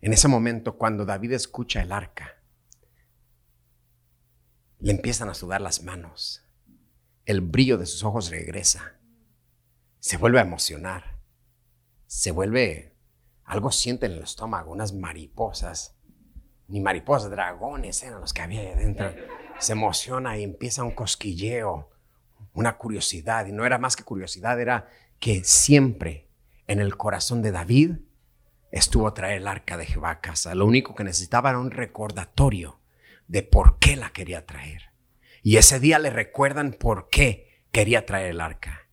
[0.00, 2.42] En ese momento, cuando David escucha el arca,
[4.80, 6.42] le empiezan a sudar las manos.
[7.24, 8.98] El brillo de sus ojos regresa.
[10.00, 11.20] Se vuelve a emocionar.
[12.06, 12.98] Se vuelve,
[13.44, 15.96] algo siente en el estómago, unas mariposas.
[16.68, 19.14] Ni mariposas, dragones eran los que había ahí adentro.
[19.58, 21.90] Se emociona y empieza un cosquilleo
[22.54, 24.88] una curiosidad, y no era más que curiosidad, era
[25.18, 26.28] que siempre
[26.66, 27.96] en el corazón de David
[28.70, 30.54] estuvo traer el arca de Jehová a casa.
[30.54, 32.80] Lo único que necesitaba era un recordatorio
[33.28, 34.90] de por qué la quería traer.
[35.42, 38.83] Y ese día le recuerdan por qué quería traer el arca.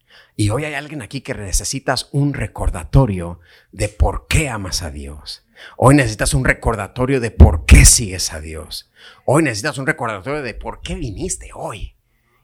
[0.42, 5.46] Y hoy hay alguien aquí que necesitas un recordatorio de por qué amas a Dios.
[5.78, 8.90] Hoy necesitas un recordatorio de por qué sigues a Dios.
[9.26, 11.96] Hoy necesitas un recordatorio de por qué viniste hoy.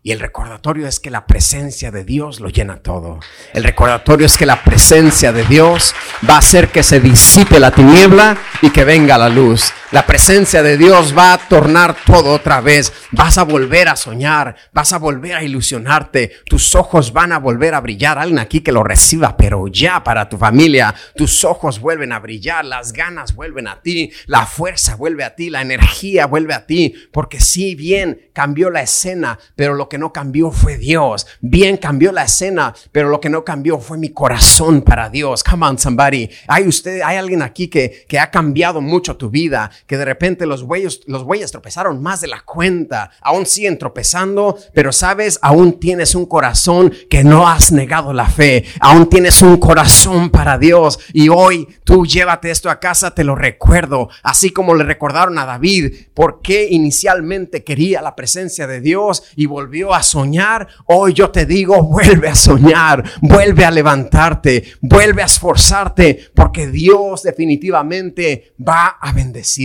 [0.08, 3.20] Y el recordatorio es que la presencia de Dios lo llena todo.
[3.54, 5.94] El recordatorio es que la presencia de Dios
[6.30, 9.74] va a hacer que se disipe la tiniebla y que venga la luz.
[9.92, 12.92] La presencia de Dios va a tornar todo otra vez.
[13.12, 16.32] Vas a volver a soñar, vas a volver a ilusionarte.
[16.46, 18.18] Tus ojos van a volver a brillar.
[18.18, 20.96] Alguien aquí que lo reciba, pero ya para tu familia.
[21.16, 25.50] Tus ojos vuelven a brillar, las ganas vuelven a ti, la fuerza vuelve a ti,
[25.50, 26.94] la energía vuelve a ti.
[27.12, 31.28] Porque sí, bien cambió la escena, pero lo que no cambió fue Dios.
[31.42, 35.44] Bien cambió la escena, pero lo que no cambió fue mi corazón para Dios.
[35.44, 36.30] Come on, somebody.
[36.48, 40.46] Hay usted, hay alguien aquí que, que ha cambiado mucho tu vida que de repente
[40.46, 43.12] los bueyes, los bueyes tropezaron más de la cuenta.
[43.22, 48.66] Aún siguen tropezando, pero sabes, aún tienes un corazón que no has negado la fe.
[48.80, 51.00] Aún tienes un corazón para Dios.
[51.14, 54.10] Y hoy tú llévate esto a casa, te lo recuerdo.
[54.24, 59.46] Así como le recordaron a David por qué inicialmente quería la presencia de Dios y
[59.46, 60.68] volvió a soñar.
[60.86, 67.24] Hoy yo te digo, vuelve a soñar, vuelve a levantarte, vuelve a esforzarte, porque Dios
[67.24, 69.58] definitivamente va a bendecir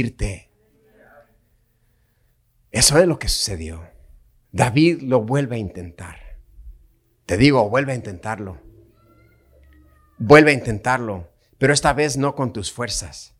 [2.71, 3.87] eso es lo que sucedió.
[4.51, 6.17] David lo vuelve a intentar.
[7.27, 8.61] Te digo, vuelve a intentarlo.
[10.19, 13.35] Vuelve a intentarlo, pero esta vez no con tus fuerzas.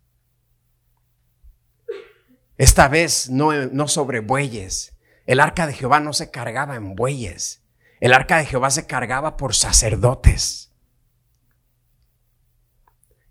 [2.59, 4.95] Esta vez no, no sobre bueyes.
[5.27, 7.63] El arca de Jehová no se cargaba en bueyes.
[8.01, 10.73] El arca de Jehová se cargaba por sacerdotes.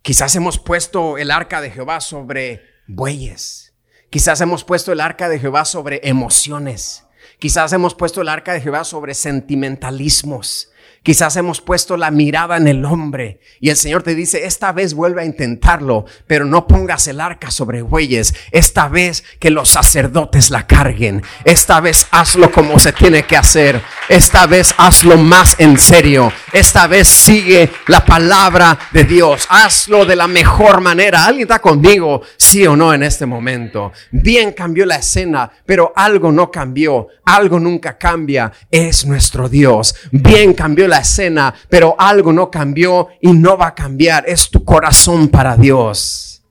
[0.02, 3.74] Quizás hemos puesto el arca de Jehová sobre bueyes.
[4.10, 7.06] Quizás hemos puesto el arca de Jehová sobre emociones.
[7.40, 10.71] Quizás hemos puesto el arca de Jehová sobre sentimentalismos.
[11.04, 14.94] Quizás hemos puesto la mirada en el hombre y el Señor te dice, esta vez
[14.94, 18.36] vuelve a intentarlo, pero no pongas el arca sobre bueyes.
[18.52, 21.24] Esta vez que los sacerdotes la carguen.
[21.44, 23.82] Esta vez hazlo como se tiene que hacer.
[24.10, 26.32] Esta vez hazlo más en serio.
[26.54, 29.48] Esta vez sigue la palabra de Dios.
[29.50, 31.26] Hazlo de la mejor manera.
[31.26, 32.22] ¿Alguien está conmigo?
[32.38, 33.92] Sí o no en este momento.
[34.12, 37.08] Bien cambió la escena, pero algo no cambió.
[37.26, 38.52] Algo nunca cambia.
[38.70, 39.96] Es nuestro Dios.
[40.12, 44.24] Bien cambió la escena, pero algo no cambió y no va a cambiar.
[44.28, 46.46] Es tu corazón para Dios.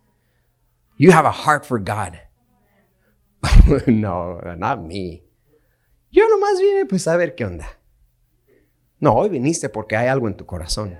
[0.98, 2.14] You have a heart for God.
[3.86, 5.22] no, not me.
[6.10, 7.78] Yo nomás vine pues a ver qué onda.
[8.98, 10.98] No, hoy viniste porque hay algo en tu corazón.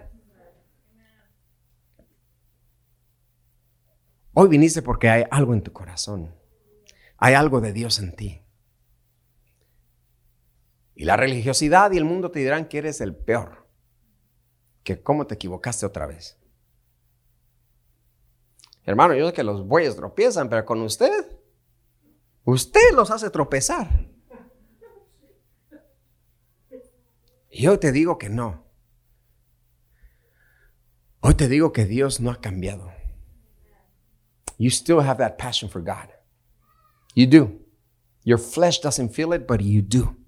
[4.32, 6.34] Hoy viniste porque hay algo en tu corazón.
[7.18, 8.42] Hay algo de Dios en ti.
[11.00, 13.66] Y la religiosidad y el mundo te dirán que eres el peor,
[14.82, 16.38] que cómo te equivocaste otra vez.
[18.82, 21.38] Hermano, yo sé que los bueyes tropiezan, pero con usted,
[22.44, 24.10] usted los hace tropezar.
[27.50, 28.66] Yo te digo que no.
[31.20, 32.92] Hoy te digo que Dios no ha cambiado.
[34.58, 36.10] You still have that passion for God.
[37.14, 37.58] You do.
[38.22, 40.19] Your flesh doesn't feel it, but you do.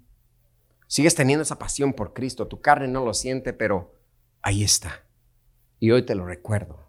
[0.93, 2.47] Sigues teniendo esa pasión por Cristo.
[2.47, 3.99] Tu carne no lo siente, pero
[4.43, 5.07] ahí está.
[5.79, 6.87] Y hoy te lo recuerdo.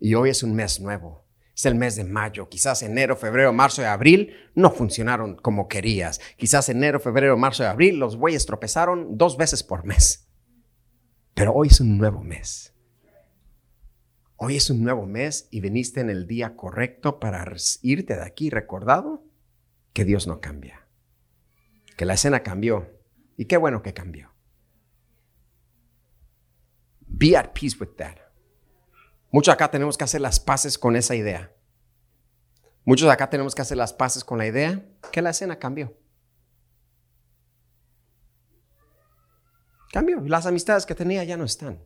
[0.00, 1.24] Y hoy es un mes nuevo.
[1.54, 2.48] Es el mes de mayo.
[2.48, 6.20] Quizás enero, febrero, marzo y abril no funcionaron como querías.
[6.36, 10.28] Quizás enero, febrero, marzo y abril los bueyes tropezaron dos veces por mes.
[11.34, 12.74] Pero hoy es un nuevo mes.
[14.34, 17.46] Hoy es un nuevo mes y viniste en el día correcto para
[17.82, 19.22] irte de aquí recordado
[19.92, 20.88] que Dios no cambia.
[21.96, 22.95] Que la escena cambió
[23.36, 24.32] y qué bueno que cambió.
[27.06, 28.16] Be at peace with that.
[29.30, 31.52] Muchos acá tenemos que hacer las paces con esa idea.
[32.84, 35.96] Muchos acá tenemos que hacer las paces con la idea que la escena cambió.
[39.92, 40.20] Cambió.
[40.20, 41.82] Las amistades que tenía ya no están.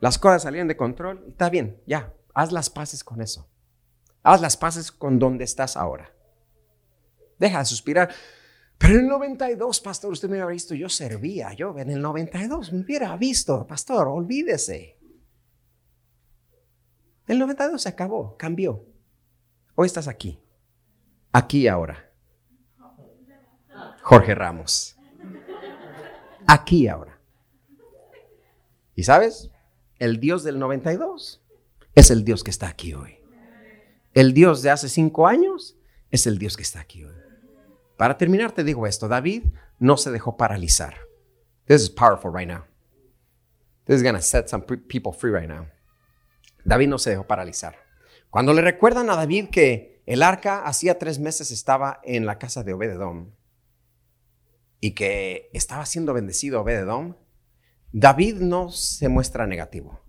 [0.00, 1.24] Las cosas salían de control.
[1.28, 2.14] Está bien, ya.
[2.34, 3.48] Haz las paces con eso.
[4.22, 6.12] Haz las paces con donde estás ahora.
[7.38, 8.10] Deja de suspirar.
[8.80, 12.72] Pero en el 92, pastor, usted me hubiera visto, yo servía, yo en el 92
[12.72, 14.96] me hubiera visto, pastor, olvídese.
[17.26, 18.86] El 92 se acabó, cambió.
[19.74, 20.40] Hoy estás aquí,
[21.30, 22.10] aquí ahora.
[24.02, 24.96] Jorge Ramos.
[26.46, 27.20] Aquí ahora.
[28.94, 29.50] ¿Y sabes?
[29.98, 31.44] El Dios del 92
[31.94, 33.18] es el Dios que está aquí hoy.
[34.14, 35.76] El Dios de hace cinco años
[36.10, 37.29] es el Dios que está aquí hoy.
[38.00, 39.42] Para terminar, te digo esto: David
[39.78, 40.94] no se dejó paralizar.
[41.66, 42.64] This is powerful right now.
[43.84, 45.66] This is going to set some people free right now.
[46.64, 47.76] David no se dejó paralizar.
[48.30, 52.64] Cuando le recuerdan a David que el arca hacía tres meses estaba en la casa
[52.64, 53.32] de Obededom
[54.80, 57.16] y que estaba siendo bendecido Obededom,
[57.92, 60.00] David no se muestra negativo.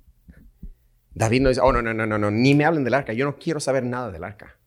[1.13, 3.25] David no dice, oh, no, no, no, no, no, ni me hablen del arca, yo
[3.25, 4.57] no quiero saber nada del arca.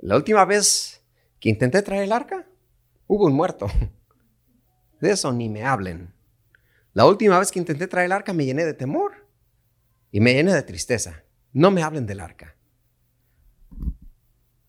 [0.00, 0.95] La última vez
[1.40, 2.46] que intenté traer el arca,
[3.06, 3.66] hubo un muerto.
[5.00, 6.14] De eso ni me hablen.
[6.92, 9.26] La última vez que intenté traer el arca me llené de temor
[10.10, 11.24] y me llené de tristeza.
[11.52, 12.56] No me hablen del arca.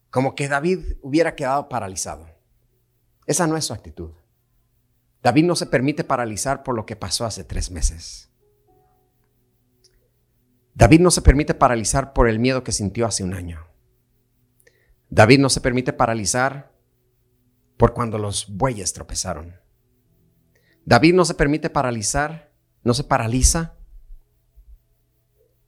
[0.10, 2.28] Como que David hubiera quedado paralizado.
[3.28, 4.12] Esa no es su actitud.
[5.24, 8.30] David no se permite paralizar por lo que pasó hace tres meses.
[10.74, 13.67] David no se permite paralizar por el miedo que sintió hace un año.
[15.10, 16.72] David no se permite paralizar
[17.78, 19.56] por cuando los bueyes tropezaron.
[20.86, 22.52] David no se permite paralizar,
[22.84, 23.76] no se paraliza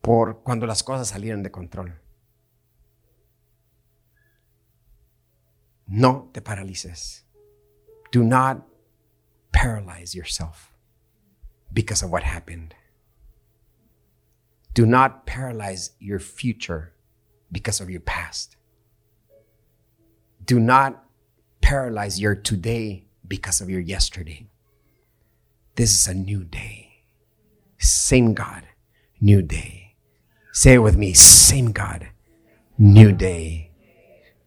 [0.01, 1.99] por cuando las cosas salieron de control.
[5.87, 7.25] No te paralices.
[8.11, 8.67] Do not
[9.51, 10.71] paralyze yourself
[11.71, 12.75] because of what happened.
[14.73, 16.93] Do not paralyze your future
[17.51, 18.59] because of your past.
[20.50, 21.04] Do not
[21.62, 24.47] paralyze your today because of your yesterday.
[25.76, 27.04] This is a new day.
[27.78, 28.64] Same God,
[29.22, 29.93] new day.
[30.52, 32.10] Say it with me same God,
[32.80, 33.70] new day.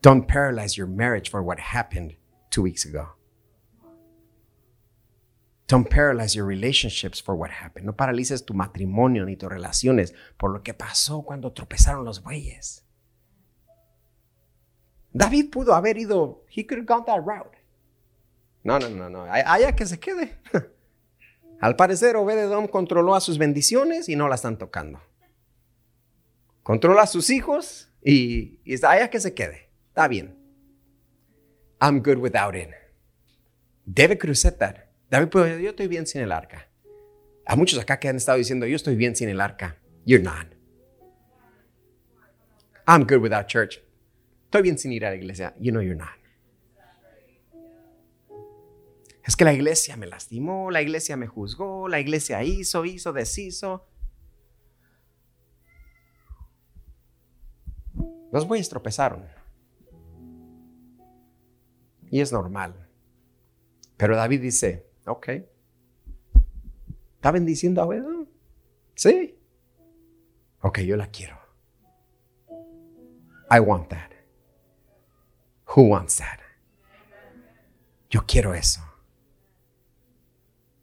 [0.00, 2.16] Don't paralyze your marriage for what happened
[2.50, 3.10] two weeks ago.
[5.68, 7.86] Don't paralyze your relationships for what happened.
[7.86, 12.81] No paralices tu matrimonio ni tus relaciones por lo que pasó cuando tropezaron los bueyes.
[15.12, 17.56] David pudo haber ido, he could have gone that route.
[18.64, 20.38] No, no, no, no, allá que se quede.
[21.60, 25.00] Al parecer, Obededom controló a sus bendiciones y no la están tocando.
[26.62, 29.70] Controla a sus hijos y, y allá que se quede.
[29.88, 30.36] Está bien.
[31.80, 32.70] I'm good without it.
[33.84, 34.88] David could that.
[35.10, 36.68] David pudo yo estoy bien sin el arca.
[37.46, 39.76] A muchos acá que han estado diciendo, yo estoy bien sin el arca.
[40.04, 40.46] You're not.
[42.86, 43.80] I'm good without church.
[44.52, 45.54] Estoy bien sin ir a la iglesia.
[45.58, 46.10] You know you're not.
[49.24, 53.88] Es que la iglesia me lastimó, la iglesia me juzgó, la iglesia hizo, hizo, deshizo.
[58.30, 59.24] Los bueyes tropezaron.
[62.10, 62.90] Y es normal.
[63.96, 65.28] Pero David dice, ok.
[67.14, 68.04] ¿Está bendiciendo a Obed?
[68.96, 69.34] Sí.
[70.60, 71.38] Ok, yo la quiero.
[73.50, 74.11] I want that.
[75.74, 76.40] Who wants that?
[78.10, 78.80] Yo quiero eso.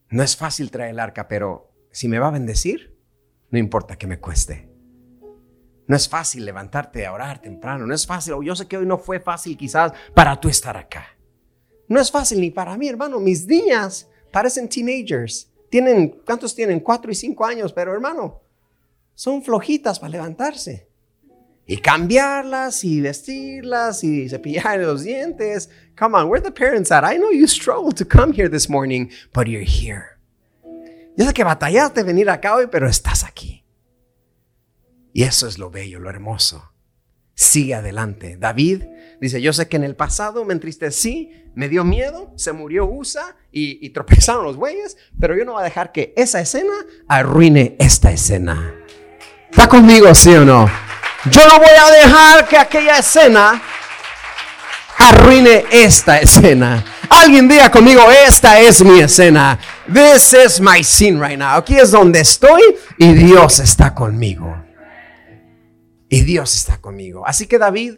[0.09, 2.97] No es fácil traer el arca, pero si me va a bendecir,
[3.51, 4.67] no importa que me cueste.
[5.85, 7.85] No es fácil levantarte a orar temprano.
[7.85, 8.35] No es fácil.
[8.43, 11.05] Yo sé que hoy no fue fácil quizás para tú estar acá.
[11.87, 13.19] No es fácil ni para mí, hermano.
[13.19, 15.51] Mis niñas parecen teenagers.
[15.69, 16.79] Tienen, ¿cuántos tienen?
[16.79, 18.41] Cuatro y cinco años, pero hermano,
[19.13, 20.88] son flojitas para levantarse
[21.69, 25.69] y cambiarlas y vestirlas y cepillar los dientes.
[25.95, 27.03] Come on, where the parents at?
[27.03, 30.17] I know you struggled to come here this morning, but you're here.
[31.15, 33.63] Yo sé que batallaste venir acá hoy, pero estás aquí.
[35.13, 36.71] Y eso es lo bello, lo hermoso.
[37.35, 38.35] Sigue adelante.
[38.37, 38.85] David
[39.21, 43.35] dice, yo sé que en el pasado me entristecí, me dio miedo, se murió Usa
[43.51, 46.73] y, y tropezaron los bueyes, pero yo no voy a dejar que esa escena
[47.07, 48.73] arruine esta escena.
[49.51, 50.88] ¿Está conmigo, sí o no?
[51.25, 53.61] Yo no voy a dejar que aquella escena
[54.97, 56.83] arruine esta escena.
[57.09, 59.59] Alguien diga conmigo, esta es mi escena.
[59.91, 61.57] This is my scene right now.
[61.57, 62.61] Aquí es donde estoy
[62.97, 64.63] y Dios está conmigo.
[66.07, 67.25] Y Dios está conmigo.
[67.25, 67.95] Así que David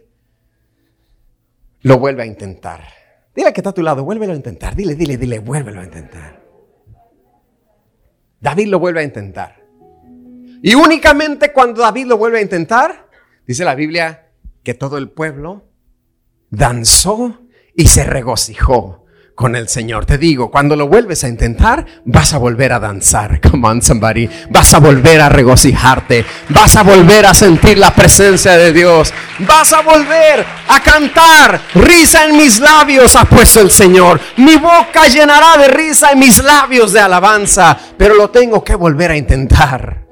[1.82, 2.88] lo vuelve a intentar.
[3.36, 4.76] Dile que está a tu lado, vuélvelo a intentar.
[4.76, 6.42] Dile, dile, dile, vuélvelo a intentar.
[8.40, 9.62] David lo vuelve a intentar.
[10.64, 13.08] Y únicamente cuando David lo vuelve a intentar,
[13.52, 14.30] dice la Biblia
[14.64, 15.66] que todo el pueblo
[16.52, 17.42] danzó
[17.76, 20.06] y se regocijó con el Señor.
[20.06, 23.42] Te digo, cuando lo vuelves a intentar, vas a volver a danzar.
[23.42, 24.30] Come on, somebody.
[24.50, 26.24] Vas a volver a regocijarte.
[26.48, 29.14] Vas a volver a sentir la presencia de Dios.
[29.40, 31.60] Vas a volver a cantar.
[31.76, 34.22] Risa en mis labios ha puesto el Señor.
[34.38, 37.78] Mi boca llenará de risa en mis labios de alabanza.
[37.98, 40.08] Pero lo tengo que volver a intentar.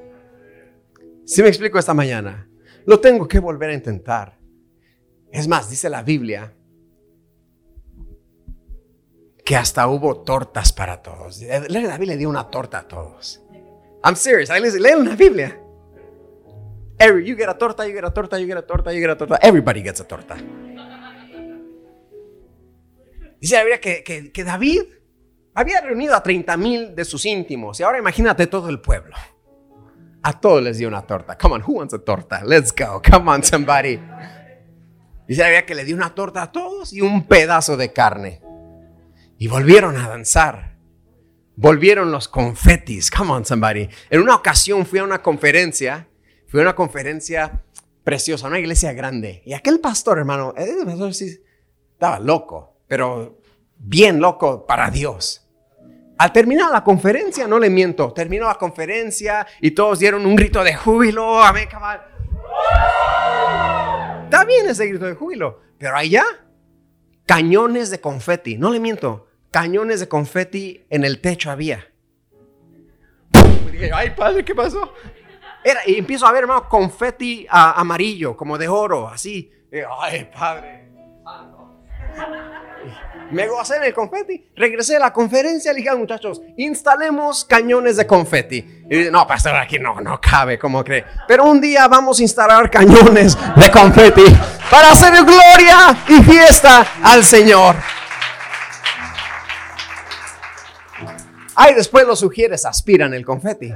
[1.25, 2.48] Si me explico esta mañana?
[2.89, 4.35] Lo tengo que volver a intentar.
[5.31, 6.55] Es más, dice la Biblia
[9.45, 11.39] que hasta hubo tortas para todos.
[11.39, 13.43] David le dio una torta a todos.
[14.03, 14.49] I'm serious.
[14.49, 15.61] Leen la Biblia.
[16.97, 19.11] Every, you get a torta, you get a torta, you get a torta, you get
[19.11, 19.37] a torta.
[19.39, 20.35] Everybody gets a torta.
[23.39, 24.81] Dice la Biblia que David
[25.53, 27.79] había reunido a 30 mil de sus íntimos.
[27.79, 29.15] Y ahora imagínate todo el pueblo.
[30.22, 31.38] A todos les dio una torta.
[31.38, 32.41] Come on, who wants a torta?
[32.43, 33.01] Let's go.
[33.01, 33.99] Come on, somebody.
[35.28, 38.41] Dice la Biblia que le dio una torta a todos y un pedazo de carne.
[39.38, 40.78] Y volvieron a danzar.
[41.55, 43.09] Volvieron los confetis.
[43.11, 43.88] Come on, somebody.
[44.09, 46.07] En una ocasión fui a una conferencia.
[46.47, 47.63] Fui a una conferencia
[48.03, 49.43] preciosa, una iglesia grande.
[49.45, 53.39] Y aquel pastor, hermano, estaba loco, pero
[53.78, 55.48] bien loco para Dios.
[56.20, 60.61] Al terminar la conferencia, no le miento, terminó la conferencia y todos dieron un grito
[60.65, 61.41] de júbilo.
[61.41, 62.05] Amén, cabal.
[64.26, 66.26] Está bien ese grito de júbilo, pero allá,
[67.26, 71.88] cañones de confeti, no le miento cañones de confeti en el techo había.
[73.93, 74.93] Ay, padre, ¿qué pasó?
[75.63, 79.49] Era, y empiezo a ver, hermano, confeti amarillo, como de oro, así.
[80.01, 80.89] Ay, padre.
[83.32, 84.49] Me gocé en el confeti.
[84.55, 88.86] Regresé a la conferencia, le dije muchachos, instalemos cañones de confeti.
[88.89, 91.05] Y no, pastor, aquí no, no cabe, como cree?
[91.27, 94.25] Pero un día vamos a instalar cañones de confeti
[94.71, 97.75] para hacer gloria y fiesta al Señor.
[101.55, 103.73] Ay, después los sugieres aspiran el confeti.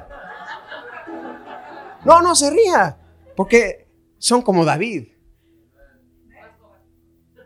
[2.06, 2.98] No, no se ría,
[3.36, 3.88] porque
[4.18, 5.10] son como David,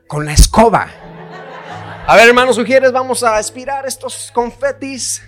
[0.07, 0.87] con la escoba.
[2.07, 5.21] A ver, hermanos sugieres, vamos a aspirar estos confetis.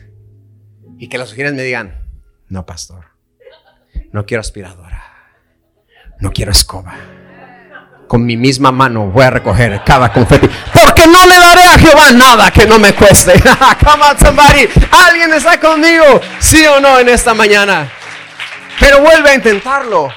[0.98, 2.08] Y que los sugieres me digan,
[2.48, 3.06] no, pastor,
[4.12, 5.04] no quiero aspiradora,
[6.20, 6.98] no quiero escoba
[8.10, 10.50] con mi misma mano voy a recoger cada confeti.
[10.74, 13.34] Porque no le daré a Jehová nada que no me cueste.
[13.86, 14.68] Come on, somebody.
[15.08, 16.20] ¿Alguien está conmigo?
[16.40, 17.90] ¿Sí o no en esta mañana?
[18.80, 20.12] Pero vuelve a intentarlo.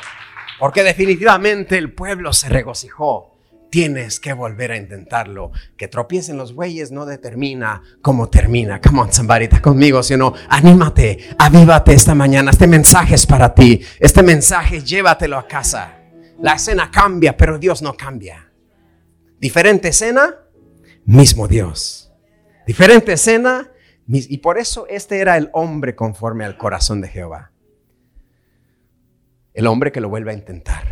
[0.58, 3.31] Porque definitivamente el pueblo se regocijó.
[3.72, 5.50] Tienes que volver a intentarlo.
[5.78, 8.82] Que tropiecen los bueyes no determina cómo termina.
[8.82, 12.50] Come on, somebody, conmigo, si no, anímate, avívate esta mañana.
[12.50, 13.80] Este mensaje es para ti.
[13.98, 15.96] Este mensaje llévatelo a casa.
[16.38, 18.52] La escena cambia, pero Dios no cambia.
[19.40, 20.36] Diferente escena,
[21.06, 22.12] mismo Dios.
[22.66, 23.70] Diferente escena,
[24.06, 27.52] y por eso este era el hombre conforme al corazón de Jehová.
[29.54, 30.91] El hombre que lo vuelve a intentar.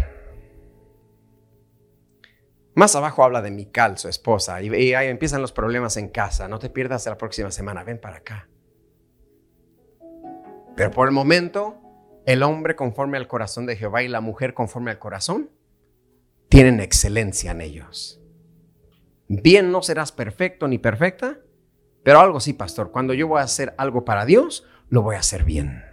[2.75, 6.49] Más abajo habla de Mical, su esposa, y, y ahí empiezan los problemas en casa.
[6.49, 8.49] No te pierdas la próxima semana, ven para acá.
[10.77, 11.77] Pero por el momento,
[12.27, 15.51] el hombre conforme al corazón de Jehová y la mujer conforme al corazón
[16.49, 18.21] tienen excelencia en ellos.
[19.29, 21.39] Bien no serás perfecto ni perfecta,
[22.03, 22.91] pero algo sí, pastor.
[22.91, 25.85] Cuando yo voy a hacer algo para Dios, lo voy a hacer bien.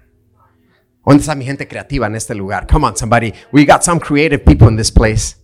[1.06, 2.68] ¿Dónde está mi gente creativa en este lugar?
[2.68, 3.34] Come on, somebody.
[3.52, 5.38] We got some creative people in this place.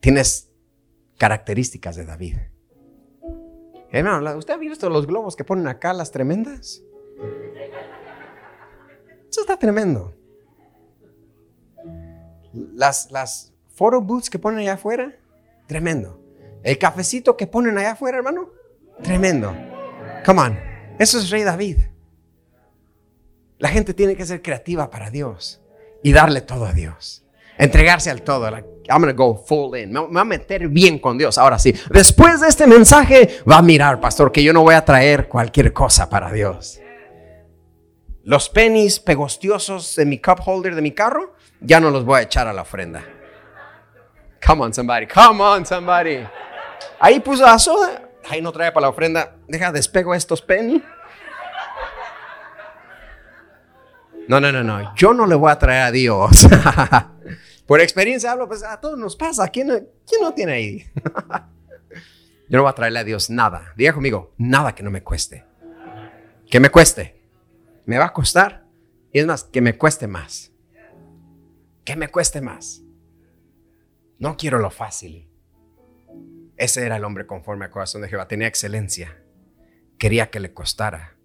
[0.00, 0.50] Tienes
[1.18, 2.36] características de David.
[3.90, 6.82] Hermano, ¿usted ha visto los globos que ponen acá, las tremendas?
[9.28, 10.14] Eso está tremendo.
[12.52, 15.14] Las, las photo booths que ponen allá afuera,
[15.66, 16.20] tremendo.
[16.62, 18.50] El cafecito que ponen allá afuera, hermano,
[19.02, 19.54] tremendo.
[20.24, 20.58] Come on,
[20.98, 21.78] eso es Rey David.
[23.58, 25.62] La gente tiene que ser creativa para Dios
[26.02, 27.26] y darle todo a Dios.
[27.60, 28.48] Entregarse al todo.
[28.48, 29.92] I'm gonna go full in.
[29.92, 31.36] Me, voy a meter bien con Dios.
[31.36, 31.74] Ahora sí.
[31.90, 35.72] Después de este mensaje, va a mirar, pastor, que yo no voy a traer cualquier
[35.74, 36.80] cosa para Dios.
[38.24, 42.22] Los pennies pegostiosos de mi cup holder de mi carro, ya no los voy a
[42.22, 43.04] echar a la ofrenda.
[44.44, 45.06] Come on, somebody.
[45.06, 46.26] Come on, somebody.
[46.98, 48.08] Ahí puso la soda.
[48.30, 49.36] Ahí no trae para la ofrenda.
[49.46, 50.82] Deja, despego estos pennies.
[54.28, 54.94] No, no, no, no.
[54.94, 56.48] Yo no le voy a traer a Dios.
[57.70, 59.46] Por experiencia hablo, pues a todos nos pasa.
[59.46, 59.68] ¿Quién,
[60.20, 60.86] no tiene ahí?
[62.48, 63.72] Yo no voy a traerle a Dios nada.
[63.76, 65.44] Diga conmigo, nada que no me cueste.
[66.50, 67.22] Que me cueste.
[67.86, 68.66] Me va a costar.
[69.12, 70.50] Y es más, que me cueste más.
[71.84, 72.82] Que me cueste más.
[74.18, 75.30] No quiero lo fácil.
[76.56, 78.26] Ese era el hombre conforme al corazón de Jehová.
[78.26, 79.22] Tenía excelencia.
[79.96, 81.18] Quería que le costara.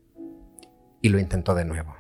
[1.02, 1.96] Y lo intentó de nuevo.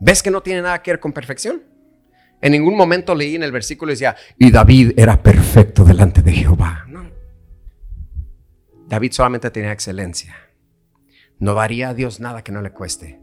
[0.00, 1.69] ¿Ves que no tiene nada que ver con perfección?
[2.42, 6.32] En ningún momento leí en el versículo y decía, y David era perfecto delante de
[6.32, 6.86] Jehová.
[8.90, 10.34] David solamente tenía excelencia.
[11.38, 13.20] No daría a Dios nada que no le cueste.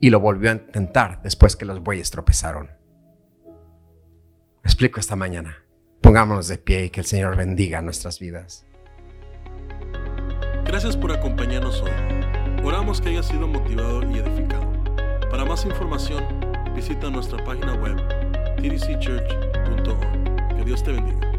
[0.00, 2.70] Y lo volvió a intentar después que los bueyes tropezaron.
[3.44, 5.64] Me explico esta mañana.
[6.00, 8.64] Pongámonos de pie y que el Señor bendiga nuestras vidas.
[10.64, 11.90] Gracias por acompañarnos hoy.
[12.64, 14.72] Oramos que haya sido motivado y edificado.
[15.30, 16.24] Para más información,
[16.74, 18.21] visita nuestra página web
[18.62, 20.56] tdcchurch.org.
[20.56, 21.31] Que Dios te bendiga.